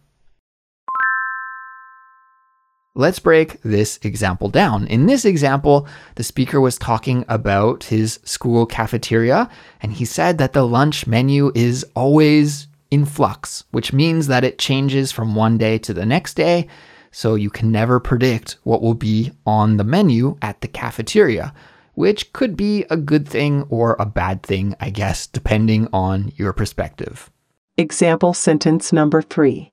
Let's 2.97 3.21
break 3.21 3.63
this 3.63 4.01
example 4.03 4.49
down. 4.49 4.89
In 4.89 5.07
this 5.07 5.25
example, 5.25 5.87
the 6.17 6.25
speaker 6.25 6.61
was 6.61 6.77
talking 6.77 7.25
about 7.29 7.85
his 7.85 8.19
school 8.25 8.67
cafeteria, 8.67 9.49
and 9.81 9.93
he 9.93 10.05
said 10.05 10.39
that 10.39 10.53
the 10.53 10.67
lunch 10.67 11.07
menu 11.07 11.53
is 11.55 11.87
always 11.95 12.67
in 12.91 13.05
flux, 13.05 13.65
which 13.71 13.93
means 13.93 14.27
that 14.27 14.45
it 14.45 14.59
changes 14.59 15.13
from 15.13 15.35
one 15.35 15.59
day 15.59 15.79
to 15.79 15.95
the 15.95 16.07
next 16.07 16.35
day, 16.35 16.67
so 17.11 17.35
you 17.35 17.51
can 17.51 17.71
never 17.71 18.01
predict 18.01 18.57
what 18.63 18.83
will 18.83 18.95
be 18.95 19.33
on 19.47 19.77
the 19.77 19.85
menu 19.85 20.37
at 20.43 20.61
the 20.61 20.69
cafeteria, 20.69 21.53
which 21.95 22.33
could 22.33 22.57
be 22.57 22.85
a 22.91 22.97
good 22.97 23.29
thing 23.29 23.63
or 23.69 23.97
a 23.99 24.07
bad 24.07 24.43
thing, 24.43 24.75
I 24.81 24.91
guess, 24.91 25.27
depending 25.27 25.89
on 25.93 26.33
your 26.37 26.53
perspective. 26.53 27.31
Example 27.77 28.35
sentence 28.35 28.93
number 28.93 29.23
3. 29.23 29.71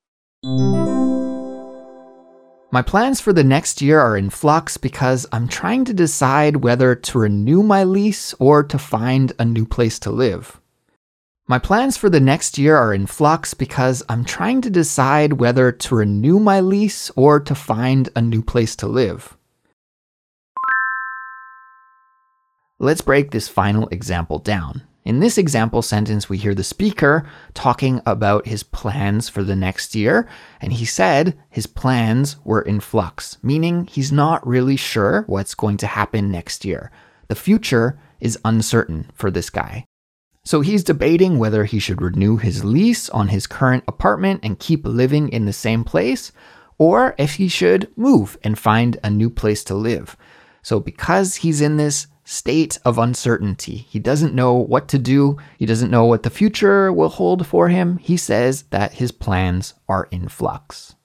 My 2.69 2.81
plans 2.81 3.21
for 3.21 3.31
the 3.31 3.45
next 3.45 3.81
year 3.81 3.99
are 3.99 4.17
in 4.17 4.29
flux 4.29 4.77
because 4.77 5.25
I'm 5.31 5.47
trying 5.47 5.85
to 5.85 5.93
decide 5.93 6.57
whether 6.57 6.95
to 6.95 7.19
renew 7.19 7.63
my 7.63 7.85
lease 7.85 8.33
or 8.39 8.61
to 8.63 8.77
find 8.77 9.31
a 9.39 9.45
new 9.45 9.65
place 9.65 9.99
to 9.99 10.11
live. 10.11 10.59
My 11.49 11.59
plans 11.59 11.95
for 11.95 12.09
the 12.09 12.19
next 12.19 12.57
year 12.57 12.75
are 12.75 12.93
in 12.93 13.07
flux 13.07 13.53
because 13.53 14.03
I'm 14.09 14.25
trying 14.25 14.59
to 14.63 14.69
decide 14.69 15.39
whether 15.39 15.71
to 15.71 15.95
renew 15.95 16.39
my 16.41 16.59
lease 16.59 17.09
or 17.15 17.39
to 17.39 17.55
find 17.55 18.09
a 18.17 18.21
new 18.21 18.41
place 18.41 18.75
to 18.75 18.87
live. 18.87 19.37
Let's 22.79 22.99
break 22.99 23.31
this 23.31 23.47
final 23.47 23.87
example 23.87 24.39
down. 24.39 24.83
In 25.05 25.21
this 25.21 25.37
example 25.37 25.81
sentence, 25.81 26.27
we 26.27 26.37
hear 26.37 26.53
the 26.53 26.65
speaker 26.65 27.25
talking 27.53 28.01
about 28.05 28.45
his 28.45 28.63
plans 28.63 29.29
for 29.29 29.41
the 29.41 29.55
next 29.55 29.95
year, 29.95 30.27
and 30.59 30.73
he 30.73 30.83
said 30.83 31.39
his 31.49 31.65
plans 31.65 32.35
were 32.43 32.61
in 32.61 32.81
flux, 32.81 33.37
meaning 33.41 33.85
he's 33.85 34.11
not 34.11 34.45
really 34.45 34.75
sure 34.75 35.23
what's 35.27 35.55
going 35.55 35.77
to 35.77 35.87
happen 35.87 36.29
next 36.29 36.65
year. 36.65 36.91
The 37.29 37.35
future 37.35 37.97
is 38.19 38.37
uncertain 38.43 39.09
for 39.13 39.31
this 39.31 39.49
guy. 39.49 39.85
So 40.47 40.61
he's 40.61 40.85
debating 40.85 41.39
whether 41.39 41.65
he 41.65 41.77
should 41.77 42.01
renew 42.01 42.37
his 42.37 42.63
lease 42.63 43.09
on 43.09 43.27
his 43.27 43.47
current 43.47 43.83
apartment 43.85 44.39
and 44.43 44.57
keep 44.57 44.87
living 44.87 45.27
in 45.27 45.43
the 45.43 45.51
same 45.51 45.83
place, 45.83 46.31
or 46.77 47.15
if 47.17 47.35
he 47.35 47.49
should 47.49 47.91
move 47.97 48.37
and 48.45 48.57
find 48.57 48.97
a 49.03 49.09
new 49.09 49.29
place 49.29 49.61
to 49.65 49.75
live. 49.75 50.15
So 50.61 50.79
because 50.79 51.35
he's 51.35 51.59
in 51.59 51.75
this 51.75 52.07
state 52.23 52.79
of 52.85 52.97
uncertainty. 52.97 53.75
He 53.89 53.99
doesn't 53.99 54.33
know 54.33 54.53
what 54.53 54.87
to 54.87 54.97
do, 54.97 55.35
he 55.59 55.65
doesn't 55.65 55.91
know 55.91 56.05
what 56.05 56.23
the 56.23 56.29
future 56.29 56.93
will 56.93 57.09
hold 57.09 57.45
for 57.45 57.67
him. 57.67 57.97
He 57.97 58.15
says 58.15 58.63
that 58.69 58.93
his 58.93 59.11
plans 59.11 59.73
are 59.89 60.07
in 60.11 60.29
flux. 60.29 60.95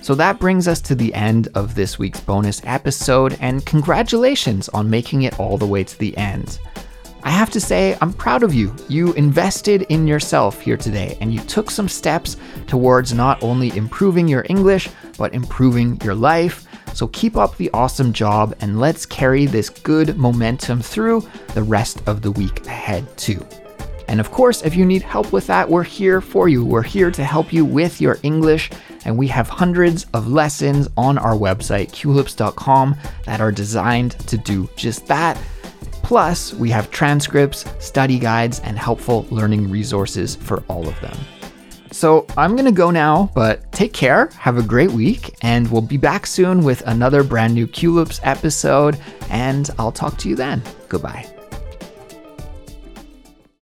So 0.00 0.14
that 0.14 0.38
brings 0.38 0.68
us 0.68 0.80
to 0.82 0.94
the 0.94 1.12
end 1.12 1.48
of 1.56 1.74
this 1.74 1.98
week's 1.98 2.20
bonus 2.20 2.60
episode, 2.64 3.36
and 3.40 3.66
congratulations 3.66 4.68
on 4.68 4.88
making 4.88 5.22
it 5.22 5.40
all 5.40 5.58
the 5.58 5.66
way 5.66 5.82
to 5.82 5.98
the 5.98 6.16
end. 6.16 6.60
I 7.22 7.30
have 7.30 7.50
to 7.50 7.60
say, 7.60 7.96
I'm 8.00 8.12
proud 8.12 8.42
of 8.42 8.54
you. 8.54 8.74
You 8.88 9.12
invested 9.14 9.82
in 9.88 10.06
yourself 10.06 10.60
here 10.60 10.76
today 10.76 11.18
and 11.20 11.32
you 11.32 11.40
took 11.40 11.70
some 11.70 11.88
steps 11.88 12.36
towards 12.66 13.12
not 13.12 13.42
only 13.42 13.76
improving 13.76 14.28
your 14.28 14.46
English, 14.48 14.88
but 15.18 15.34
improving 15.34 16.00
your 16.02 16.14
life. 16.14 16.66
So 16.94 17.08
keep 17.08 17.36
up 17.36 17.56
the 17.56 17.70
awesome 17.72 18.12
job 18.12 18.54
and 18.60 18.80
let's 18.80 19.04
carry 19.04 19.46
this 19.46 19.68
good 19.68 20.16
momentum 20.16 20.80
through 20.80 21.28
the 21.54 21.62
rest 21.62 22.02
of 22.06 22.22
the 22.22 22.30
week 22.30 22.64
ahead, 22.66 23.04
too. 23.16 23.44
And 24.08 24.20
of 24.20 24.30
course, 24.30 24.62
if 24.62 24.74
you 24.74 24.86
need 24.86 25.02
help 25.02 25.32
with 25.32 25.46
that, 25.48 25.68
we're 25.68 25.82
here 25.82 26.20
for 26.20 26.48
you. 26.48 26.64
We're 26.64 26.82
here 26.82 27.10
to 27.10 27.24
help 27.24 27.52
you 27.52 27.64
with 27.64 28.00
your 28.00 28.18
English, 28.22 28.70
and 29.04 29.18
we 29.18 29.28
have 29.28 29.48
hundreds 29.48 30.06
of 30.14 30.28
lessons 30.28 30.88
on 30.96 31.18
our 31.18 31.34
website, 31.34 31.90
culips.com, 31.90 32.96
that 33.26 33.40
are 33.42 33.52
designed 33.52 34.12
to 34.20 34.38
do 34.38 34.68
just 34.76 35.06
that. 35.08 35.38
Plus, 36.08 36.54
we 36.54 36.70
have 36.70 36.90
transcripts, 36.90 37.66
study 37.84 38.18
guides, 38.18 38.60
and 38.60 38.78
helpful 38.78 39.26
learning 39.28 39.70
resources 39.70 40.36
for 40.36 40.64
all 40.66 40.88
of 40.88 40.98
them. 41.02 41.14
So 41.90 42.26
I'm 42.38 42.56
going 42.56 42.64
to 42.64 42.72
go 42.72 42.90
now, 42.90 43.30
but 43.34 43.70
take 43.72 43.92
care, 43.92 44.28
have 44.38 44.56
a 44.56 44.62
great 44.62 44.90
week, 44.90 45.36
and 45.42 45.70
we'll 45.70 45.82
be 45.82 45.98
back 45.98 46.26
soon 46.26 46.64
with 46.64 46.80
another 46.86 47.22
brand 47.22 47.52
new 47.52 47.66
Culips 47.66 48.20
episode, 48.22 48.98
and 49.28 49.68
I'll 49.78 49.92
talk 49.92 50.16
to 50.20 50.30
you 50.30 50.34
then. 50.34 50.62
Goodbye. 50.88 51.30